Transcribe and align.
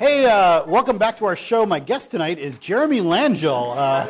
Hey, 0.00 0.24
uh, 0.24 0.64
welcome 0.64 0.96
back 0.96 1.18
to 1.18 1.26
our 1.26 1.36
show. 1.36 1.66
My 1.66 1.78
guest 1.78 2.10
tonight 2.10 2.38
is 2.38 2.56
Jeremy 2.56 3.02
Langell. 3.02 3.76
Uh, 3.76 4.06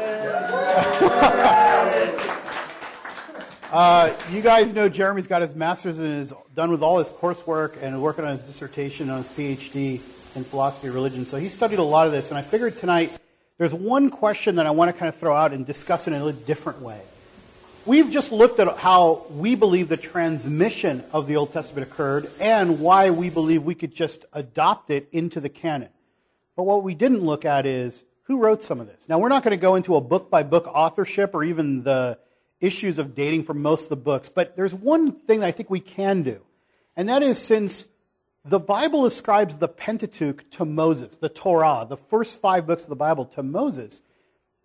uh, 3.73 4.15
you 4.31 4.41
guys 4.41 4.73
know 4.73 4.89
Jeremy's 4.89 5.27
got 5.27 5.43
his 5.43 5.57
master's 5.57 5.99
and 5.99 6.07
is 6.07 6.33
done 6.55 6.71
with 6.71 6.85
all 6.85 6.99
his 6.99 7.11
coursework 7.11 7.77
and 7.83 8.01
working 8.01 8.25
on 8.25 8.35
his 8.35 8.45
dissertation 8.45 9.11
on 9.11 9.25
his 9.25 9.31
PhD 9.31 9.95
in 10.37 10.45
philosophy 10.45 10.87
of 10.87 10.95
religion. 10.95 11.27
So 11.27 11.39
he 11.39 11.49
studied 11.49 11.81
a 11.81 11.83
lot 11.83 12.07
of 12.07 12.13
this, 12.13 12.31
and 12.31 12.39
I 12.39 12.43
figured 12.43 12.79
tonight 12.79 13.11
there's 13.59 13.75
one 13.75 14.11
question 14.11 14.55
that 14.55 14.67
I 14.67 14.71
want 14.71 14.93
to 14.95 14.97
kind 14.97 15.09
of 15.09 15.17
throw 15.17 15.35
out 15.35 15.53
and 15.53 15.67
discuss 15.67 16.07
in 16.07 16.13
a 16.15 16.33
different 16.33 16.83
way. 16.83 17.01
We've 17.87 18.11
just 18.11 18.31
looked 18.31 18.61
at 18.61 18.77
how 18.77 19.25
we 19.31 19.55
believe 19.55 19.89
the 19.89 19.97
transmission 19.97 21.03
of 21.15 21.27
the 21.27 21.37
Old 21.37 21.55
Testament 21.55 21.91
occurred 21.91 22.31
and 22.39 22.79
why 22.79 23.09
we 23.09 23.31
believe 23.31 23.63
we 23.65 23.75
could 23.75 23.95
just 23.95 24.27
adopt 24.35 24.91
it 24.91 25.09
into 25.13 25.41
the 25.41 25.49
canon. 25.49 25.89
But 26.57 26.65
what 26.65 26.83
we 26.83 26.95
didn't 26.95 27.25
look 27.25 27.47
at 27.47 27.65
is 27.65 28.05
who 28.25 28.39
wrote 28.39 28.63
some 28.63 28.81
of 28.81 28.87
this. 28.87 29.09
Now, 29.09 29.19
we're 29.19 29.31
not 29.31 29.43
going 29.43 29.53
to 29.53 29.63
go 29.63 29.77
into 29.77 29.97
a 29.97 30.01
book 30.03 30.31
by 30.31 30.43
book 30.43 30.67
authorship 30.67 31.35
or 31.35 31.43
even 31.43 31.83
the 31.83 32.19
issues 32.61 32.99
of 32.99 33.15
dating 33.15 33.45
for 33.45 33.55
most 33.55 33.85
of 33.85 33.89
the 33.89 33.97
books, 33.97 34.29
but 34.29 34.57
there's 34.57 34.75
one 34.75 35.13
thing 35.13 35.43
I 35.43 35.51
think 35.51 35.71
we 35.71 35.81
can 35.81 36.23
do. 36.23 36.43
And 36.97 37.09
that 37.09 37.23
is 37.23 37.39
since 37.39 37.89
the 38.45 38.61
Bible 38.61 39.07
ascribes 39.07 39.57
the 39.57 39.69
Pentateuch 39.69 40.51
to 40.51 40.67
Moses, 40.67 41.17
the 41.17 41.31
Torah, 41.31 41.87
the 41.89 41.97
first 41.97 42.43
five 42.43 42.67
books 42.67 42.83
of 42.83 42.91
the 42.91 42.97
Bible 42.97 43.25
to 43.25 43.43
Moses, 43.43 44.03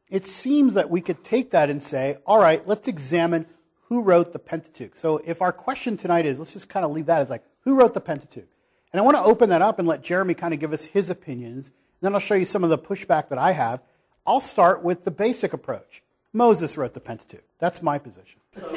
it 0.09 0.27
seems 0.27 0.75
that 0.75 0.89
we 0.89 1.01
could 1.01 1.23
take 1.23 1.51
that 1.51 1.69
and 1.69 1.81
say, 1.81 2.17
all 2.25 2.39
right, 2.39 2.65
let's 2.67 2.87
examine 2.87 3.45
who 3.87 4.01
wrote 4.01 4.33
the 4.33 4.39
Pentateuch. 4.39 4.95
So 4.95 5.21
if 5.25 5.41
our 5.41 5.51
question 5.51 5.97
tonight 5.97 6.25
is, 6.25 6.39
let's 6.39 6.53
just 6.53 6.69
kind 6.69 6.85
of 6.85 6.91
leave 6.91 7.07
that 7.07 7.21
as 7.21 7.29
like, 7.29 7.43
who 7.61 7.75
wrote 7.75 7.93
the 7.93 8.01
Pentateuch? 8.01 8.47
And 8.91 8.99
I 8.99 9.03
want 9.03 9.17
to 9.17 9.23
open 9.23 9.49
that 9.49 9.61
up 9.61 9.79
and 9.79 9.87
let 9.87 10.03
Jeremy 10.03 10.33
kind 10.33 10.53
of 10.53 10.59
give 10.59 10.73
us 10.73 10.85
his 10.85 11.09
opinions. 11.09 11.67
And 11.67 11.75
then 12.01 12.13
I'll 12.13 12.19
show 12.19 12.35
you 12.35 12.45
some 12.45 12.63
of 12.63 12.69
the 12.69 12.77
pushback 12.77 13.29
that 13.29 13.37
I 13.37 13.51
have. 13.51 13.81
I'll 14.25 14.39
start 14.39 14.83
with 14.83 15.03
the 15.03 15.11
basic 15.11 15.53
approach. 15.53 16.01
Moses 16.33 16.77
wrote 16.77 16.93
the 16.93 16.99
Pentateuch. 16.99 17.43
That's 17.59 17.81
my 17.81 17.97
position. 17.97 18.39
That's 18.55 18.71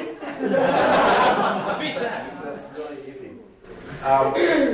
really 2.77 2.97
easy. 3.07 3.31
Um, 4.03 4.33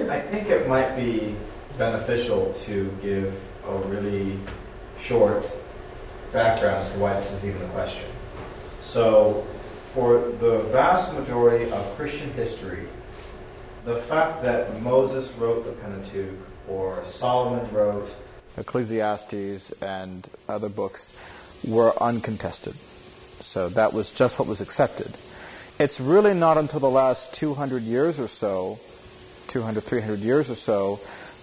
I 0.09 0.19
think 0.19 0.49
it 0.49 0.67
might 0.67 0.95
be 0.95 1.35
beneficial 1.77 2.53
to 2.53 2.91
give 3.01 3.33
a 3.67 3.77
really 3.77 4.37
short 4.99 5.49
background 6.35 6.75
as 6.75 6.91
to 6.91 6.99
why 6.99 7.13
this 7.13 7.31
is 7.31 7.45
even 7.45 7.61
a 7.61 7.67
question. 7.69 8.09
So, 8.83 9.47
for 9.93 10.19
the 10.19 10.63
vast 10.73 11.13
majority 11.13 11.71
of 11.71 11.95
Christian 11.95 12.31
history, 12.33 12.87
the 13.85 13.95
fact 13.95 14.43
that 14.43 14.81
Moses 14.81 15.31
wrote 15.33 15.63
the 15.63 15.71
Pentateuch 15.71 16.37
or 16.67 17.01
Solomon 17.05 17.71
wrote 17.73 18.13
Ecclesiastes 18.57 19.71
and 19.81 20.27
other 20.49 20.69
books 20.69 21.15
were 21.63 21.93
uncontested. 22.01 22.75
So 23.39 23.69
that 23.69 23.93
was 23.93 24.11
just 24.11 24.37
what 24.37 24.47
was 24.47 24.59
accepted. 24.59 25.11
It's 25.79 25.99
really 25.99 26.33
not 26.33 26.57
until 26.57 26.79
the 26.79 26.89
last 26.89 27.33
200 27.33 27.83
years 27.83 28.19
or 28.19 28.27
so, 28.27 28.79
200, 29.47 29.81
300 29.83 30.19
years 30.19 30.49
or 30.49 30.55
so, 30.55 30.99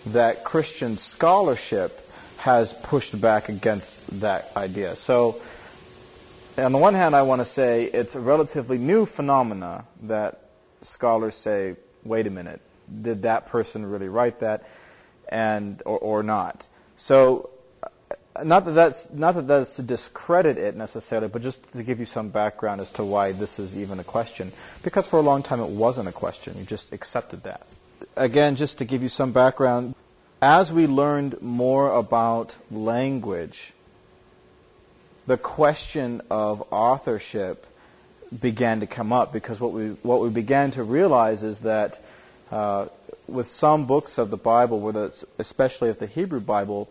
that 0.07 0.45
Christian 0.45 0.99
scholarship 0.99 1.99
has 2.43 2.73
pushed 2.73 3.21
back 3.21 3.49
against 3.49 4.21
that 4.21 4.51
idea. 4.57 4.97
So, 4.97 5.41
on 6.59 6.73
the 6.73 6.79
one 6.79 6.93
hand, 6.93 7.15
I 7.15 7.23
want 7.23 7.41
to 7.41 7.45
say 7.45 7.85
it's 7.85 8.17
a 8.17 8.21
relatively 8.21 8.79
new 8.79 9.07
phenomena 9.07 9.85
that 10.03 10.41
scholars 10.81 11.37
say, 11.37 11.77
wait 12.03 12.27
a 12.27 12.31
minute, 12.31 12.61
did 13.01 13.23
that 13.23 13.47
person 13.47 13.87
really 13.87 14.09
write 14.09 14.41
that, 14.41 14.69
and 15.29 15.81
or, 15.87 15.99
or 16.01 16.23
not? 16.25 16.67
So, 16.97 17.51
uh, 18.35 18.43
not 18.43 18.65
that 18.65 18.73
that's 18.73 19.09
not 19.13 19.37
that 19.37 19.47
that's 19.47 19.77
to 19.77 19.83
discredit 19.83 20.59
it 20.59 20.75
necessarily, 20.75 21.29
but 21.29 21.43
just 21.43 21.73
to 21.75 21.85
give 21.85 22.01
you 22.01 22.07
some 22.07 22.31
background 22.31 22.81
as 22.81 22.91
to 22.93 23.05
why 23.05 23.31
this 23.31 23.61
is 23.61 23.77
even 23.79 24.01
a 24.01 24.05
question. 24.05 24.51
Because 24.83 25.07
for 25.07 25.21
a 25.21 25.23
long 25.23 25.45
time 25.45 25.61
it 25.61 25.71
wasn't 25.71 26.09
a 26.09 26.13
question; 26.13 26.59
you 26.59 26.65
just 26.65 26.93
accepted 26.93 27.45
that. 27.45 27.65
Again, 28.17 28.57
just 28.57 28.79
to 28.79 28.85
give 28.85 29.01
you 29.01 29.09
some 29.09 29.31
background, 29.31 29.95
as 30.43 30.73
we 30.73 30.89
learned 30.89 31.41
more 31.41 31.93
about 31.93 32.57
language, 32.69 33.73
the 35.27 35.37
question 35.37 36.21
of 36.31 36.67
authorship 36.73 37.65
began 38.41 38.81
to 38.81 38.87
come 38.87 39.13
up 39.13 39.33
because 39.33 39.61
what 39.61 39.73
we 39.73 39.91
what 40.03 40.21
we 40.21 40.31
began 40.31 40.73
to 40.73 40.83
realize 40.83 41.45
is 41.45 41.61
that 41.61 42.03
uh, 42.51 42.87
with 43.29 43.47
some 43.47 43.87
books 43.87 44.19
of 44.19 44.31
the 44.31 44.37
Bible, 44.37 44.81
whether 44.81 45.13
especially 45.39 45.91
of 45.91 46.01
the 46.01 46.07
Hebrew 46.07 46.41
Bible, 46.41 46.89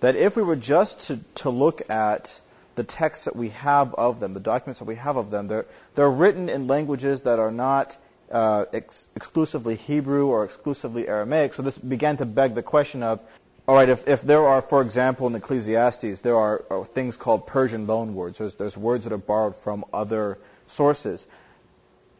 that 0.00 0.14
if 0.14 0.36
we 0.36 0.42
were 0.42 0.56
just 0.56 1.00
to, 1.06 1.20
to 1.36 1.48
look 1.48 1.88
at 1.88 2.40
the 2.74 2.84
texts 2.84 3.24
that 3.24 3.34
we 3.34 3.48
have 3.48 3.94
of 3.94 4.20
them, 4.20 4.34
the 4.34 4.40
documents 4.40 4.78
that 4.78 4.84
we 4.84 4.96
have 4.96 5.16
of 5.16 5.30
them, 5.30 5.46
they're, 5.46 5.66
they're 5.94 6.10
written 6.10 6.48
in 6.48 6.66
languages 6.66 7.22
that 7.22 7.38
are 7.38 7.50
not 7.50 7.96
uh, 8.30 8.66
ex- 8.72 9.08
exclusively 9.16 9.76
Hebrew 9.76 10.26
or 10.26 10.44
exclusively 10.44 11.08
Aramaic. 11.08 11.54
So 11.54 11.62
this 11.62 11.78
began 11.78 12.16
to 12.18 12.26
beg 12.26 12.54
the 12.54 12.62
question 12.62 13.02
of, 13.02 13.20
all 13.66 13.74
right, 13.74 13.88
if, 13.88 14.06
if 14.08 14.22
there 14.22 14.46
are, 14.46 14.62
for 14.62 14.82
example, 14.82 15.26
in 15.26 15.34
Ecclesiastes, 15.34 16.20
there 16.20 16.36
are, 16.36 16.64
are 16.70 16.84
things 16.84 17.16
called 17.16 17.46
Persian 17.46 17.86
loanwords. 17.86 18.38
There's, 18.38 18.54
there's 18.54 18.76
words 18.76 19.04
that 19.04 19.12
are 19.12 19.18
borrowed 19.18 19.54
from 19.54 19.84
other 19.92 20.38
sources. 20.66 21.26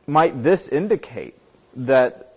Might 0.07 0.43
this 0.43 0.69
indicate 0.69 1.35
that 1.75 2.35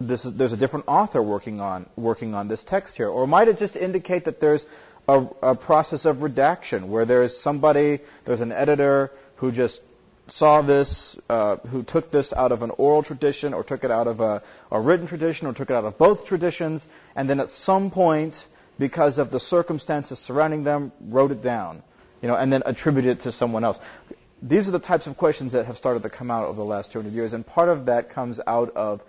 this 0.00 0.24
is, 0.24 0.34
there's 0.34 0.52
a 0.52 0.56
different 0.56 0.86
author 0.88 1.22
working 1.22 1.60
on 1.60 1.86
working 1.96 2.34
on 2.34 2.48
this 2.48 2.62
text 2.62 2.96
here, 2.96 3.08
or 3.08 3.26
might 3.26 3.48
it 3.48 3.58
just 3.58 3.76
indicate 3.76 4.24
that 4.24 4.40
there's 4.40 4.66
a, 5.08 5.26
a 5.42 5.54
process 5.54 6.04
of 6.04 6.22
redaction 6.22 6.90
where 6.90 7.04
there's 7.04 7.36
somebody, 7.36 8.00
there's 8.24 8.40
an 8.40 8.52
editor 8.52 9.10
who 9.36 9.50
just 9.52 9.80
saw 10.26 10.60
this, 10.60 11.18
uh, 11.28 11.56
who 11.68 11.82
took 11.82 12.10
this 12.10 12.32
out 12.32 12.52
of 12.52 12.62
an 12.62 12.70
oral 12.78 13.02
tradition 13.02 13.54
or 13.54 13.62
took 13.62 13.84
it 13.84 13.90
out 13.90 14.06
of 14.06 14.20
a, 14.20 14.42
a, 14.72 14.80
written 14.80 15.06
tradition 15.06 15.46
or 15.46 15.52
took 15.52 15.70
it 15.70 15.74
out 15.74 15.84
of 15.84 15.96
both 15.98 16.24
traditions, 16.24 16.86
and 17.14 17.30
then 17.30 17.38
at 17.40 17.48
some 17.48 17.90
point, 17.90 18.48
because 18.78 19.18
of 19.18 19.30
the 19.30 19.40
circumstances 19.40 20.18
surrounding 20.18 20.64
them, 20.64 20.92
wrote 21.00 21.30
it 21.30 21.42
down, 21.42 21.82
you 22.22 22.28
know, 22.28 22.36
and 22.36 22.52
then 22.52 22.62
attributed 22.66 23.18
it 23.18 23.20
to 23.22 23.32
someone 23.32 23.64
else. 23.64 23.78
These 24.42 24.68
are 24.68 24.72
the 24.72 24.78
types 24.78 25.06
of 25.06 25.16
questions 25.16 25.52
that 25.52 25.66
have 25.66 25.76
started 25.76 26.02
to 26.02 26.10
come 26.10 26.30
out 26.30 26.44
over 26.44 26.56
the 26.56 26.64
last 26.64 26.92
200 26.92 27.12
years, 27.12 27.32
and 27.32 27.46
part 27.46 27.68
of 27.68 27.86
that 27.86 28.10
comes 28.10 28.40
out 28.46 28.70
of 28.70 29.02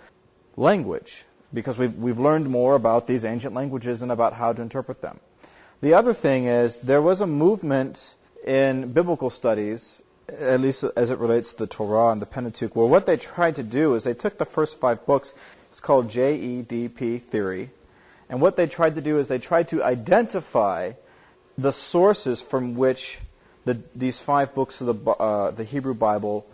language, 0.56 1.25
because 1.53 1.77
we've, 1.77 1.95
we've 1.95 2.19
learned 2.19 2.50
more 2.50 2.75
about 2.75 3.07
these 3.07 3.25
ancient 3.25 3.53
languages 3.53 4.01
and 4.01 4.11
about 4.11 4.33
how 4.33 4.53
to 4.53 4.61
interpret 4.61 5.01
them. 5.01 5.19
The 5.81 5.94
other 5.94 6.13
thing 6.13 6.45
is, 6.45 6.79
there 6.79 7.01
was 7.01 7.22
a 7.22 7.27
movement 7.27 8.16
in 8.45 8.94
biblical 8.94 9.29
studies 9.29 10.01
at 10.39 10.59
least 10.59 10.83
as 10.95 11.09
it 11.09 11.19
relates 11.19 11.51
to 11.51 11.57
the 11.57 11.67
Torah 11.67 12.11
and 12.11 12.21
the 12.21 12.25
Pentateuch, 12.25 12.75
where 12.75 12.88
what 12.88 13.05
they 13.05 13.17
tried 13.17 13.55
to 13.55 13.63
do 13.63 13.95
is 13.95 14.03
they 14.03 14.13
took 14.13 14.38
the 14.38 14.45
first 14.45 14.79
five 14.79 15.05
books, 15.05 15.33
it's 15.69 15.79
called 15.79 16.09
JEDP 16.09 17.21
theory, 17.21 17.69
and 18.29 18.41
what 18.41 18.57
they 18.57 18.67
tried 18.67 18.95
to 18.95 19.01
do 19.01 19.19
is 19.19 19.27
they 19.27 19.39
tried 19.39 19.67
to 19.69 19.83
identify 19.83 20.93
the 21.57 21.71
sources 21.71 22.41
from 22.41 22.75
which 22.75 23.19
the, 23.65 23.81
these 23.95 24.19
five 24.19 24.53
books 24.53 24.81
of 24.81 25.03
the, 25.03 25.11
uh, 25.11 25.51
the 25.51 25.63
Hebrew 25.63 25.93
Bible 25.93 26.45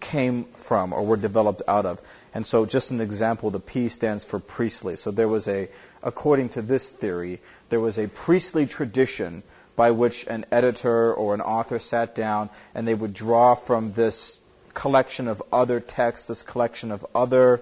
came 0.00 0.44
from 0.56 0.92
or 0.92 1.04
were 1.04 1.16
developed 1.16 1.62
out 1.66 1.86
of. 1.86 2.00
And 2.34 2.46
so, 2.46 2.66
just 2.66 2.90
an 2.90 3.00
example, 3.00 3.50
the 3.50 3.60
P 3.60 3.88
stands 3.88 4.24
for 4.24 4.38
priestly. 4.38 4.96
So, 4.96 5.10
there 5.10 5.28
was 5.28 5.48
a, 5.48 5.68
according 6.02 6.50
to 6.50 6.62
this 6.62 6.88
theory, 6.88 7.40
there 7.70 7.80
was 7.80 7.98
a 7.98 8.08
priestly 8.08 8.66
tradition 8.66 9.42
by 9.76 9.90
which 9.90 10.26
an 10.26 10.44
editor 10.50 11.12
or 11.12 11.34
an 11.34 11.40
author 11.40 11.78
sat 11.78 12.14
down 12.14 12.50
and 12.74 12.88
they 12.88 12.94
would 12.94 13.14
draw 13.14 13.54
from 13.54 13.92
this 13.92 14.38
collection 14.74 15.28
of 15.28 15.42
other 15.52 15.80
texts, 15.80 16.26
this 16.26 16.42
collection 16.42 16.90
of 16.90 17.06
other 17.14 17.60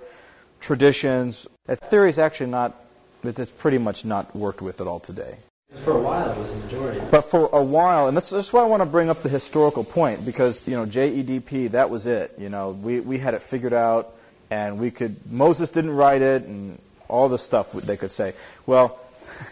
traditions. 0.61 1.47
That 1.67 1.81
theory 1.81 2.11
is 2.11 2.19
actually 2.19 2.51
not, 2.51 2.75
it's 3.23 3.51
pretty 3.51 3.79
much 3.79 4.05
not 4.05 4.35
worked 4.35 4.63
with 4.63 4.81
at 4.81 4.87
all 4.87 5.01
today. 5.01 5.39
For 5.73 5.93
a 5.93 6.01
while, 6.01 6.31
it 6.31 6.39
was 6.39 6.53
the 6.53 6.59
majority. 6.61 7.01
But 7.11 7.23
for 7.23 7.49
a 7.53 7.63
while, 7.63 8.07
and 8.07 8.17
that's, 8.17 8.31
that's 8.31 8.53
why 8.53 8.63
I 8.63 8.67
want 8.67 8.83
to 8.83 8.89
bring 8.89 9.11
up 9.11 9.23
the 9.23 9.29
historical 9.29 9.83
point, 9.83 10.25
because, 10.25 10.67
you 10.69 10.75
know, 10.75 10.87
JEDP, 10.87 11.73
that 11.73 11.91
was 11.91 12.07
it. 12.07 12.33
You 12.39 12.49
know, 12.49 12.71
we, 12.71 13.01
we 13.01 13.19
had 13.19 13.35
it 13.35 13.43
figured 13.43 13.73
out, 13.73 14.15
and 14.51 14.79
we 14.79 14.93
could, 14.93 15.17
Moses 15.31 15.71
didn't 15.71 15.97
write 15.97 16.23
it, 16.23 16.45
and 16.45 16.79
all 17.09 17.29
the 17.29 17.39
stuff 17.39 17.73
they 17.73 17.97
could 17.97 18.13
say. 18.13 18.35
Well, 18.67 18.99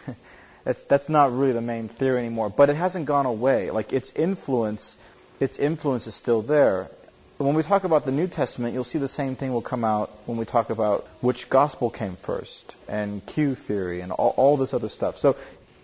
That's, 0.65 0.85
that's 0.85 1.09
not 1.09 1.33
really 1.33 1.53
the 1.53 1.61
main 1.61 1.89
theory 1.89 2.19
anymore. 2.19 2.51
But 2.51 2.71
it 2.71 2.77
hasn't 2.77 3.07
gone 3.07 3.27
away. 3.27 3.71
Like 3.71 3.93
its 3.93 4.13
influence, 4.13 4.97
its 5.41 5.59
influence 5.59 6.07
is 6.07 6.15
still 6.15 6.43
there. 6.43 6.91
When 7.39 7.55
we 7.55 7.63
talk 7.65 7.83
about 7.83 8.05
the 8.05 8.13
New 8.13 8.29
Testament, 8.29 8.73
you'll 8.73 8.85
see 8.85 8.99
the 8.99 9.09
same 9.09 9.35
thing 9.35 9.53
will 9.53 9.63
come 9.63 9.85
out 9.85 10.11
when 10.27 10.39
we 10.39 10.45
talk 10.45 10.71
about 10.71 11.09
which 11.21 11.49
gospel 11.49 11.91
came 11.91 12.15
first 12.15 12.77
and 12.89 13.25
Q 13.27 13.57
theory 13.57 14.01
and 14.01 14.13
all, 14.13 14.35
all 14.37 14.57
this 14.57 14.73
other 14.73 14.89
stuff. 14.89 15.17
So 15.17 15.37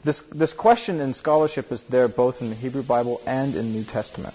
this, 0.05 0.21
this 0.21 0.55
question 0.55 1.01
in 1.01 1.15
scholarship 1.15 1.73
is 1.73 1.83
there 1.85 2.07
both 2.07 2.41
in 2.41 2.51
the 2.51 2.55
Hebrew 2.55 2.85
Bible 2.85 3.21
and 3.27 3.57
in 3.57 3.73
New 3.73 3.83
Testament. 3.83 4.35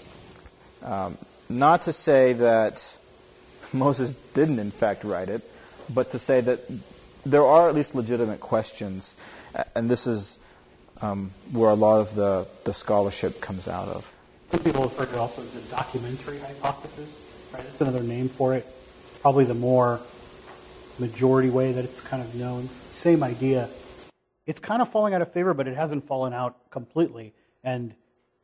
Um, 0.82 1.16
not 1.48 1.82
to 1.82 1.94
say 1.94 2.34
that 2.34 2.98
Moses 3.72 4.12
didn't 4.34 4.58
in 4.58 4.70
fact 4.70 5.04
write 5.04 5.30
it, 5.30 5.42
but 5.88 6.10
to 6.10 6.18
say 6.18 6.42
that 6.42 6.60
there 7.24 7.44
are 7.44 7.70
at 7.70 7.74
least 7.74 7.94
legitimate 7.94 8.40
questions 8.40 9.14
And 9.74 9.90
this 9.90 10.06
is 10.06 10.38
um, 11.00 11.30
where 11.52 11.70
a 11.70 11.74
lot 11.74 12.00
of 12.00 12.14
the, 12.14 12.46
the 12.64 12.74
scholarship 12.74 13.40
comes 13.40 13.68
out 13.68 13.88
of. 13.88 14.12
Some 14.50 14.60
people 14.60 14.84
refer 14.84 15.06
to 15.06 15.14
it 15.14 15.18
also 15.18 15.42
as 15.42 15.50
the 15.52 15.70
documentary 15.70 16.38
hypothesis, 16.38 17.24
right? 17.52 17.62
That's 17.62 17.80
another 17.80 18.02
name 18.02 18.28
for 18.28 18.54
it. 18.54 18.66
Probably 19.20 19.44
the 19.44 19.54
more 19.54 20.00
majority 20.98 21.50
way 21.50 21.72
that 21.72 21.84
it's 21.84 22.00
kind 22.00 22.22
of 22.22 22.34
known. 22.34 22.68
Same 22.90 23.22
idea. 23.22 23.68
It's 24.46 24.60
kind 24.60 24.82
of 24.82 24.88
falling 24.88 25.14
out 25.14 25.22
of 25.22 25.32
favor, 25.32 25.54
but 25.54 25.66
it 25.66 25.76
hasn't 25.76 26.06
fallen 26.06 26.32
out 26.32 26.70
completely. 26.70 27.34
And 27.62 27.94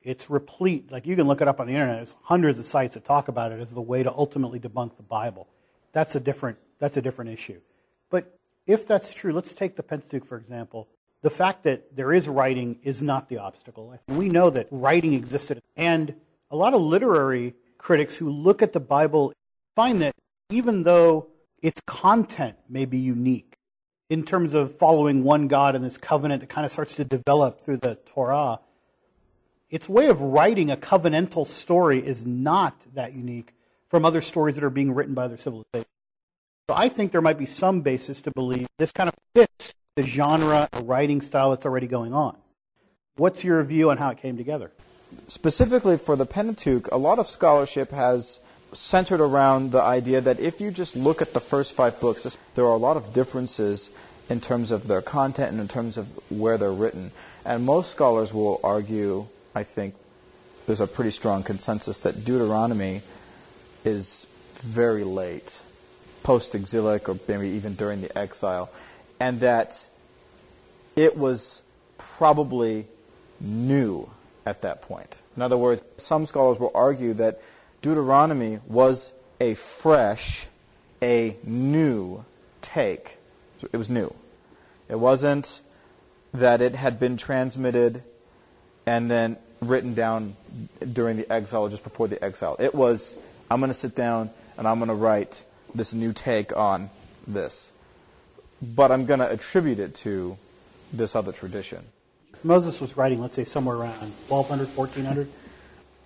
it's 0.03 0.31
replete. 0.31 0.91
Like 0.91 1.07
you 1.07 1.15
can 1.15 1.27
look 1.27 1.41
it 1.41 1.49
up 1.49 1.61
on 1.61 1.67
the 1.67 1.75
internet. 1.75 1.97
There's 1.97 2.15
hundreds 2.23 2.59
of 2.59 2.65
sites 2.65 2.95
that 2.95 3.05
talk 3.05 3.29
about 3.29 3.53
it 3.53 3.61
as 3.61 3.71
the 3.73 3.83
way 3.83 4.03
to 4.03 4.13
ultimately 4.13 4.59
debunk 4.59 4.97
the 4.97 5.03
Bible. 5.03 5.49
That's 5.93 6.15
a 6.15 6.21
different, 6.21 6.59
that's 6.79 6.97
a 6.97 7.03
different 7.03 7.31
issue. 7.31 7.61
But 8.09 8.35
if 8.67 8.87
that's 8.87 9.13
true, 9.13 9.33
let's 9.33 9.53
take 9.53 9.77
the 9.77 9.83
Pentateuch, 9.83 10.25
for 10.25 10.39
example. 10.39 10.89
The 11.23 11.31
fact 11.31 11.65
that 11.65 11.95
there 11.95 12.13
is 12.13 12.29
writing 12.29 12.79
is 12.83 13.03
not 13.03 13.29
the 13.29 13.39
obstacle. 13.39 13.99
We 14.09 14.29
know 14.29 14.51
that 14.51 14.69
writing 14.71 15.13
existed. 15.13 15.61
And 15.77 16.15
a 16.51 16.57
lot 16.57 16.73
of 16.73 16.81
literary 16.81 17.55
critics 17.79 18.17
who 18.17 18.31
look 18.31 18.63
at 18.63 18.73
the 18.73 18.81
Bible 18.81 19.33
find 19.77 20.01
that 20.03 20.15
even 20.51 20.83
though 20.83 21.29
its 21.63 21.81
content 21.87 22.57
may 22.69 22.85
be 22.85 22.99
unique 22.99 23.57
in 24.09 24.25
terms 24.25 24.55
of 24.55 24.75
following 24.75 25.23
one 25.23 25.47
God 25.47 25.77
and 25.77 25.85
this 25.85 25.99
covenant 25.99 26.41
that 26.41 26.49
kind 26.49 26.65
of 26.65 26.73
starts 26.73 26.97
to 26.97 27.05
develop 27.05 27.63
through 27.63 27.79
the 27.79 27.97
Torah, 28.07 28.61
its 29.69 29.89
way 29.89 30.09
of 30.09 30.21
writing 30.21 30.71
a 30.71 30.77
covenantal 30.77 31.47
story 31.47 32.05
is 32.05 32.27
not 32.27 32.75
that 32.95 33.13
unique 33.13 33.55
from 33.89 34.05
other 34.05 34.21
stories 34.21 34.57
that 34.57 34.65
are 34.65 34.71
being 34.71 34.93
written 34.93 35.15
by 35.15 35.25
other 35.25 35.37
civilizations. 35.37 35.87
So 36.69 36.77
I 36.77 36.89
think 36.89 37.13
there 37.13 37.21
might 37.21 37.39
be 37.39 37.47
some 37.47 37.81
basis 37.83 38.21
to 38.23 38.31
believe 38.31 38.67
this 38.79 38.93
kind 38.93 39.09
of 39.09 39.15
fits 39.35 39.75
the 39.97 40.03
genre 40.03 40.69
or 40.73 40.83
writing 40.83 41.21
style 41.21 41.51
that's 41.51 41.67
already 41.67 41.87
going 41.87 42.13
on. 42.13 42.37
What's 43.17 43.45
your 43.45 43.63
view 43.63 43.91
on 43.91 43.99
how 43.99 44.11
it 44.11 44.19
came 44.19 44.37
together? 44.37 44.71
Specifically 45.27 45.99
for 45.99 46.17
the 46.17 46.27
Pentateuch, 46.27 46.89
a 46.93 46.97
lot 46.97 47.19
of 47.19 47.27
scholarship 47.27 47.91
has 47.91 48.41
centered 48.73 49.21
around 49.21 49.73
the 49.73 49.83
idea 49.83 50.21
that 50.21 50.39
if 50.39 50.61
you 50.61 50.71
just 50.71 50.95
look 50.95 51.21
at 51.21 51.35
the 51.35 51.41
first 51.41 51.75
five 51.75 52.01
books, 52.01 52.39
there 52.55 52.65
are 52.65 52.73
a 52.73 52.79
lot 52.79 52.97
of 52.97 53.13
differences 53.13 53.91
in 54.29 54.41
terms 54.41 54.71
of 54.71 54.87
their 54.87 55.03
content 55.03 55.51
and 55.51 55.61
in 55.61 55.67
terms 55.67 55.99
of 55.99 56.07
where 56.31 56.57
they're 56.57 56.73
written. 56.73 57.11
And 57.45 57.65
most 57.65 57.91
scholars 57.91 58.33
will 58.33 58.61
argue, 58.63 59.27
I 59.55 59.65
think, 59.65 59.97
there's 60.67 60.81
a 60.81 60.87
pretty 60.87 61.11
strong 61.11 61.43
consensus 61.43 61.99
that 61.99 62.25
Deuteronomy 62.25 63.03
is 63.85 64.27
very 64.55 65.03
late, 65.03 65.59
post 66.23 66.55
exilic 66.55 67.09
or 67.09 67.19
maybe 67.27 67.49
even 67.49 67.75
during 67.75 68.03
the 68.03 68.17
exile, 68.17 68.71
and 69.21 69.41
that 69.41 69.87
it 70.97 71.17
was 71.17 71.63
probably 71.99 72.87
new 73.39 74.11
at 74.47 74.63
that 74.63 74.83
point. 74.83 75.15
In 75.37 75.43
other 75.43 75.57
words, 75.57 75.83
some 75.99 76.27
scholars 76.27 76.59
will 76.59 76.73
argue 76.75 77.15
that 77.15 77.41
Deuteronomy 77.83 78.59
was 78.67 79.13
a 79.41 79.55
fresh, 79.55 80.47
a 81.03 81.37
new 81.45 82.25
take. 82.61 83.19
It 83.73 83.77
was 83.77 83.89
new. 83.89 84.15
It 84.89 84.99
wasn't 84.99 85.61
that 86.33 86.61
it 86.61 86.75
had 86.75 86.99
been 86.99 87.17
transmitted 87.17 88.03
and 88.87 89.11
then 89.11 89.37
written 89.61 89.95
down 89.95 90.37
during 90.93 91.17
the 91.17 91.31
exile 91.33 91.63
or 91.63 91.71
just 91.71 91.85
before 91.85 92.09
the 92.09 92.23
exile. 92.25 92.57
It 92.59 92.75
was, 92.75 93.15
I'm 93.51 93.61
going 93.61 93.71
to 93.71 93.75
sit 93.75 93.95
down 93.95 94.31
and 94.57 94.67
I'm 94.67 94.79
going 94.79 94.89
to 94.89 94.95
write 94.95 95.45
this 95.75 95.93
new 95.93 96.13
take 96.13 96.57
on 96.57 96.91
this. 97.27 97.73
But 98.63 98.93
I'm 98.93 99.07
going 99.07 99.21
to 99.21 99.31
attribute 99.31 99.79
it 99.79 99.95
to 99.97 100.37
this 100.93 101.15
other 101.17 101.33
tradition. 101.33 101.85
Moses 102.43 102.81
was 102.81 102.97
writing, 102.97 103.21
let's 103.21 103.37
say, 103.37 103.45
somewhere 103.45 103.77
around 103.77 104.13
1200, 104.29 104.69
1400. 104.77 105.29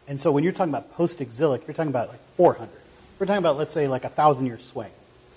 And 0.06 0.20
so 0.20 0.32
when 0.32 0.44
you're 0.44 0.52
talking 0.52 0.72
about 0.72 0.92
post-exilic, 0.92 1.66
you're 1.66 1.74
talking 1.74 1.90
about 1.90 2.08
like 2.08 2.20
400. 2.36 2.70
We're 3.18 3.26
talking 3.26 3.38
about, 3.38 3.56
let's 3.56 3.72
say, 3.72 3.88
like 3.88 4.04
a 4.04 4.08
thousand 4.08 4.46
year 4.46 4.58
swing. 4.58 4.90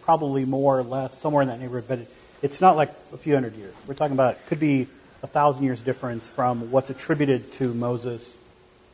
Probably 0.03 0.45
more 0.45 0.79
or 0.79 0.83
less, 0.83 1.17
somewhere 1.17 1.41
in 1.41 1.49
that 1.49 1.59
neighborhood. 1.59 1.85
But 1.87 1.99
it, 1.99 2.11
it's 2.41 2.61
not 2.61 2.75
like 2.75 2.89
a 3.13 3.17
few 3.17 3.33
hundred 3.33 3.55
years. 3.55 3.73
We're 3.85 3.93
talking 3.93 4.13
about, 4.13 4.43
could 4.47 4.59
be 4.59 4.87
a 5.23 5.27
thousand 5.27 5.63
years 5.63 5.81
difference 5.81 6.27
from 6.27 6.71
what's 6.71 6.89
attributed 6.89 7.51
to 7.53 7.73
Moses. 7.73 8.37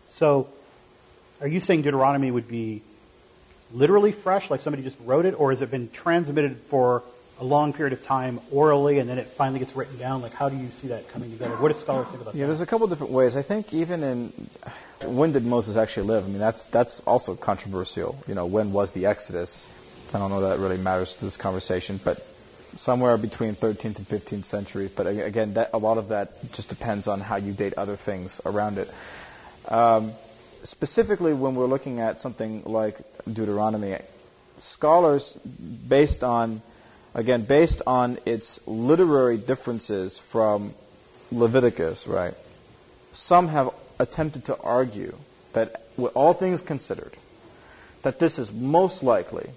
So 0.08 0.50
are 1.42 1.48
you 1.48 1.60
saying 1.60 1.82
Deuteronomy 1.82 2.32
would 2.32 2.48
be 2.48 2.82
literally 3.74 4.12
fresh, 4.12 4.50
like 4.50 4.62
somebody 4.62 4.84
just 4.84 4.98
wrote 5.04 5.26
it, 5.26 5.34
or 5.40 5.50
has 5.50 5.62
it 5.62 5.72
been 5.72 5.90
transmitted 5.90 6.58
for 6.58 7.04
a 7.44 7.46
long 7.46 7.74
period 7.74 7.92
of 7.92 8.02
time 8.04 8.40
orally 8.52 9.00
and 9.00 9.10
then 9.10 9.20
it 9.20 9.28
finally 9.28 9.60
gets 9.60 9.76
written 9.76 9.98
down? 9.98 10.22
Like, 10.22 10.34
how 10.34 10.48
do 10.48 10.56
you 10.56 10.70
see 10.82 10.88
that 10.88 11.10
coming 11.10 11.30
together? 11.30 11.56
What 11.58 11.68
do 11.68 11.74
scholars 11.78 12.08
think 12.08 12.22
about 12.22 12.36
yeah, 12.36 12.44
that? 12.44 12.48
there's 12.48 12.62
a 12.62 12.66
couple 12.66 12.88
different 12.88 13.12
ways. 13.12 13.36
I 13.36 13.42
think 13.42 13.74
even 13.74 14.02
in 14.02 14.32
when 15.04 15.34
did 15.34 15.46
Moses 15.46 15.76
actually 15.76 16.08
live? 16.08 16.24
I 16.24 16.28
mean, 16.30 16.40
that's 16.40 16.66
that's 16.68 17.02
also 17.02 17.36
controversial. 17.36 18.18
You 18.28 18.36
know, 18.36 18.46
when 18.46 18.72
was 18.72 18.94
the 18.94 19.06
Exodus? 19.06 19.68
I 20.14 20.20
don't 20.20 20.30
know 20.30 20.42
that 20.42 20.60
really 20.60 20.78
matters 20.78 21.18
to 21.18 21.26
this 21.26 21.36
conversation, 21.36 22.00
but 22.02 22.26
somewhere 22.78 23.18
between 23.18 23.56
13th 23.56 23.98
and 23.98 24.08
15th 24.08 24.46
century. 24.46 24.90
But 24.96 25.08
again, 25.08 25.56
that, 25.56 25.72
a 25.74 25.78
lot 25.78 25.98
of 25.98 26.10
that 26.10 26.54
just 26.54 26.70
depends 26.70 27.08
on 27.08 27.20
how 27.20 27.36
you 27.36 27.52
date 27.52 27.74
other 27.76 27.96
things 27.96 28.40
around 28.46 28.78
it. 28.78 28.92
Um, 29.68 30.14
specifically, 30.64 31.34
when 31.34 31.56
we're 31.56 31.66
looking 31.66 32.00
at 32.00 32.22
something 32.22 32.64
like 32.64 33.00
Deuteronomy, 33.32 33.98
scholars, 34.58 35.34
based 35.34 36.24
on 36.24 36.62
again, 37.14 37.44
based 37.44 37.82
on 37.86 38.18
its 38.26 38.60
literary 38.68 39.38
differences 39.38 40.18
from 40.18 40.74
Leviticus, 41.32 42.08
right? 42.08 42.34
Some 43.12 43.50
have 43.50 43.70
attempted 44.00 44.46
to 44.46 44.58
argue 44.62 45.18
that, 45.54 45.88
with 45.98 46.12
all 46.16 46.34
things 46.34 46.62
considered, 46.62 47.14
that 48.02 48.20
this 48.20 48.40
is 48.40 48.52
most 48.52 49.04
likely, 49.04 49.50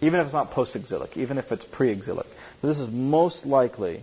even 0.00 0.20
if 0.20 0.26
it's 0.26 0.34
not 0.34 0.50
post-exilic, 0.50 1.16
even 1.16 1.38
if 1.38 1.50
it's 1.50 1.64
pre-exilic, 1.64 2.26
this 2.62 2.78
is 2.78 2.90
most 2.90 3.46
likely 3.46 4.02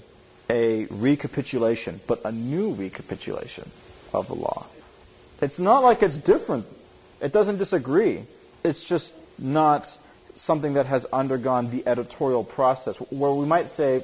a 0.49 0.85
recapitulation, 0.89 1.99
but 2.07 2.23
a 2.25 2.31
new 2.31 2.73
recapitulation 2.73 3.69
of 4.13 4.27
the 4.27 4.35
law. 4.35 4.65
It's 5.41 5.59
not 5.59 5.83
like 5.83 6.01
it's 6.01 6.17
different. 6.17 6.65
It 7.21 7.33
doesn't 7.33 7.57
disagree. 7.57 8.23
It's 8.63 8.87
just 8.87 9.13
not 9.37 9.97
something 10.35 10.73
that 10.73 10.85
has 10.85 11.05
undergone 11.05 11.71
the 11.71 11.87
editorial 11.87 12.43
process, 12.43 12.97
where 12.97 13.31
we 13.31 13.45
might 13.45 13.69
say, 13.69 14.03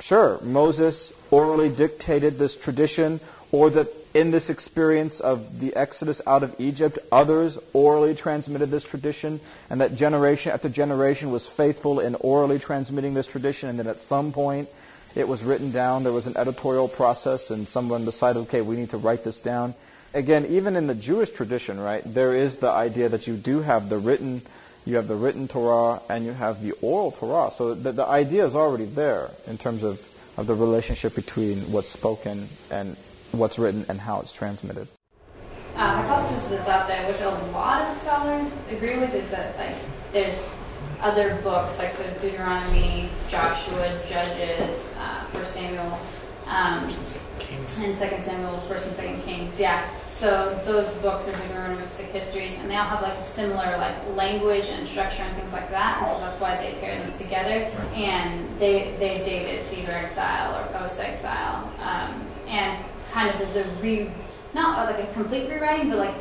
sure, 0.00 0.40
Moses 0.42 1.12
orally 1.30 1.68
dictated 1.68 2.38
this 2.38 2.56
tradition, 2.56 3.20
or 3.52 3.70
that 3.70 3.88
in 4.12 4.32
this 4.32 4.50
experience 4.50 5.20
of 5.20 5.60
the 5.60 5.74
exodus 5.76 6.20
out 6.26 6.42
of 6.42 6.54
Egypt, 6.58 6.98
others 7.12 7.58
orally 7.72 8.14
transmitted 8.14 8.70
this 8.70 8.82
tradition, 8.82 9.38
and 9.68 9.80
that 9.80 9.94
generation 9.94 10.50
after 10.50 10.68
generation 10.68 11.30
was 11.30 11.46
faithful 11.46 12.00
in 12.00 12.16
orally 12.16 12.58
transmitting 12.58 13.14
this 13.14 13.28
tradition, 13.28 13.68
and 13.68 13.78
then 13.78 13.86
at 13.86 13.98
some 13.98 14.32
point 14.32 14.68
it 15.14 15.28
was 15.28 15.44
written 15.44 15.70
down, 15.70 16.02
there 16.02 16.12
was 16.12 16.26
an 16.26 16.36
editorial 16.36 16.88
process, 16.88 17.50
and 17.50 17.68
someone 17.68 18.04
decided, 18.04 18.40
okay, 18.40 18.62
we 18.62 18.76
need 18.76 18.90
to 18.90 18.96
write 18.96 19.22
this 19.22 19.38
down. 19.38 19.74
Again, 20.12 20.46
even 20.46 20.74
in 20.74 20.88
the 20.88 20.94
Jewish 20.94 21.30
tradition, 21.30 21.78
right, 21.78 22.02
there 22.04 22.34
is 22.34 22.56
the 22.56 22.70
idea 22.70 23.08
that 23.08 23.28
you 23.28 23.36
do 23.36 23.60
have 23.60 23.88
the 23.88 23.98
written 23.98 24.42
you 24.90 24.96
have 24.96 25.08
the 25.08 25.14
written 25.14 25.46
Torah, 25.46 26.02
and 26.10 26.26
you 26.26 26.32
have 26.32 26.62
the 26.62 26.72
oral 26.82 27.12
Torah. 27.12 27.52
So 27.52 27.74
the, 27.74 27.92
the 27.92 28.06
idea 28.06 28.44
is 28.44 28.54
already 28.54 28.86
there 28.86 29.30
in 29.46 29.56
terms 29.56 29.82
of, 29.82 30.04
of 30.36 30.46
the 30.46 30.54
relationship 30.54 31.14
between 31.14 31.58
what's 31.72 31.88
spoken 31.88 32.48
and 32.70 32.96
what's 33.30 33.58
written 33.58 33.86
and 33.88 34.00
how 34.00 34.20
it's 34.20 34.32
transmitted. 34.32 34.88
Uh, 35.76 36.02
hypothesis 36.02 36.48
that's 36.48 36.68
out 36.68 36.88
there, 36.88 37.06
which 37.10 37.20
a 37.20 37.28
lot 37.52 37.88
of 37.88 37.96
scholars 37.98 38.52
agree 38.68 38.98
with, 38.98 39.14
is 39.14 39.30
that 39.30 39.56
like 39.56 39.76
there's 40.12 40.42
other 41.00 41.36
books 41.42 41.78
like 41.78 41.92
so 41.92 42.04
Deuteronomy, 42.20 43.08
Joshua, 43.28 43.98
Judges, 44.08 44.92
uh, 44.98 45.24
First 45.32 45.54
Samuel, 45.54 45.98
um, 46.48 46.90
and 47.78 47.96
Second 47.96 48.22
Samuel, 48.22 48.58
First 48.62 48.88
and 48.88 48.96
Second 48.96 49.22
Kings. 49.22 49.58
Yeah, 49.58 49.88
so 50.20 50.54
those 50.66 50.86
books 50.96 51.26
are 51.28 51.32
Deuteronomistic 51.32 52.10
histories, 52.10 52.58
and 52.58 52.70
they 52.70 52.76
all 52.76 52.84
have 52.84 53.00
like 53.00 53.16
a 53.16 53.22
similar 53.22 53.78
like 53.78 53.96
language 54.14 54.66
and 54.66 54.86
structure 54.86 55.22
and 55.22 55.34
things 55.34 55.50
like 55.50 55.70
that. 55.70 56.02
And 56.02 56.10
so 56.10 56.20
that's 56.20 56.38
why 56.38 56.58
they 56.58 56.78
pair 56.78 57.02
them 57.02 57.10
together. 57.16 57.72
And 57.94 58.46
they 58.58 58.94
they 58.98 59.24
date 59.24 59.46
it 59.46 59.64
to 59.66 59.80
either 59.80 59.92
exile 59.92 60.60
or 60.60 60.66
post-exile, 60.78 61.72
um, 61.80 62.26
and 62.48 62.84
kind 63.12 63.30
of 63.30 63.40
as 63.40 63.56
a 63.56 63.64
re, 63.80 64.12
not 64.52 64.92
like 64.92 65.02
a 65.02 65.10
complete 65.14 65.48
rewriting, 65.48 65.88
but 65.88 65.98
like 65.98 66.14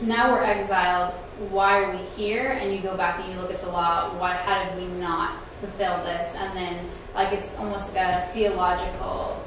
now 0.00 0.32
we're 0.32 0.42
exiled. 0.42 1.12
Why 1.50 1.82
are 1.82 1.90
we 1.90 2.02
here? 2.16 2.58
And 2.58 2.72
you 2.72 2.80
go 2.80 2.96
back 2.96 3.20
and 3.20 3.30
you 3.30 3.38
look 3.38 3.52
at 3.52 3.60
the 3.60 3.68
law. 3.68 4.08
Why? 4.18 4.32
How 4.32 4.64
did 4.64 4.76
we 4.78 4.88
not 4.98 5.44
fulfill 5.60 5.98
this? 6.04 6.34
And 6.34 6.56
then 6.56 6.90
like 7.14 7.34
it's 7.34 7.54
almost 7.58 7.92
like 7.92 7.98
a 7.98 8.26
theological 8.32 9.44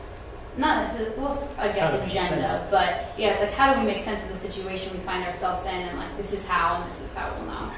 not 0.57 0.83
necessarily, 0.83 1.17
well, 1.17 1.49
I 1.57 1.67
guess 1.67 2.11
agenda, 2.11 2.67
but 2.71 3.13
yeah, 3.17 3.33
it's 3.33 3.41
like 3.41 3.53
how 3.53 3.73
do 3.73 3.79
we 3.79 3.85
make 3.85 4.01
sense 4.01 4.23
of 4.23 4.29
the 4.29 4.37
situation 4.37 4.93
we 4.93 4.99
find 4.99 5.23
ourselves 5.23 5.65
in, 5.65 5.73
and 5.73 5.97
like 5.97 6.15
this 6.17 6.33
is 6.33 6.45
how, 6.45 6.81
and 6.81 6.91
this 6.91 7.01
is 7.01 7.13
how 7.13 7.33
we'll 7.35 7.45
know. 7.45 7.71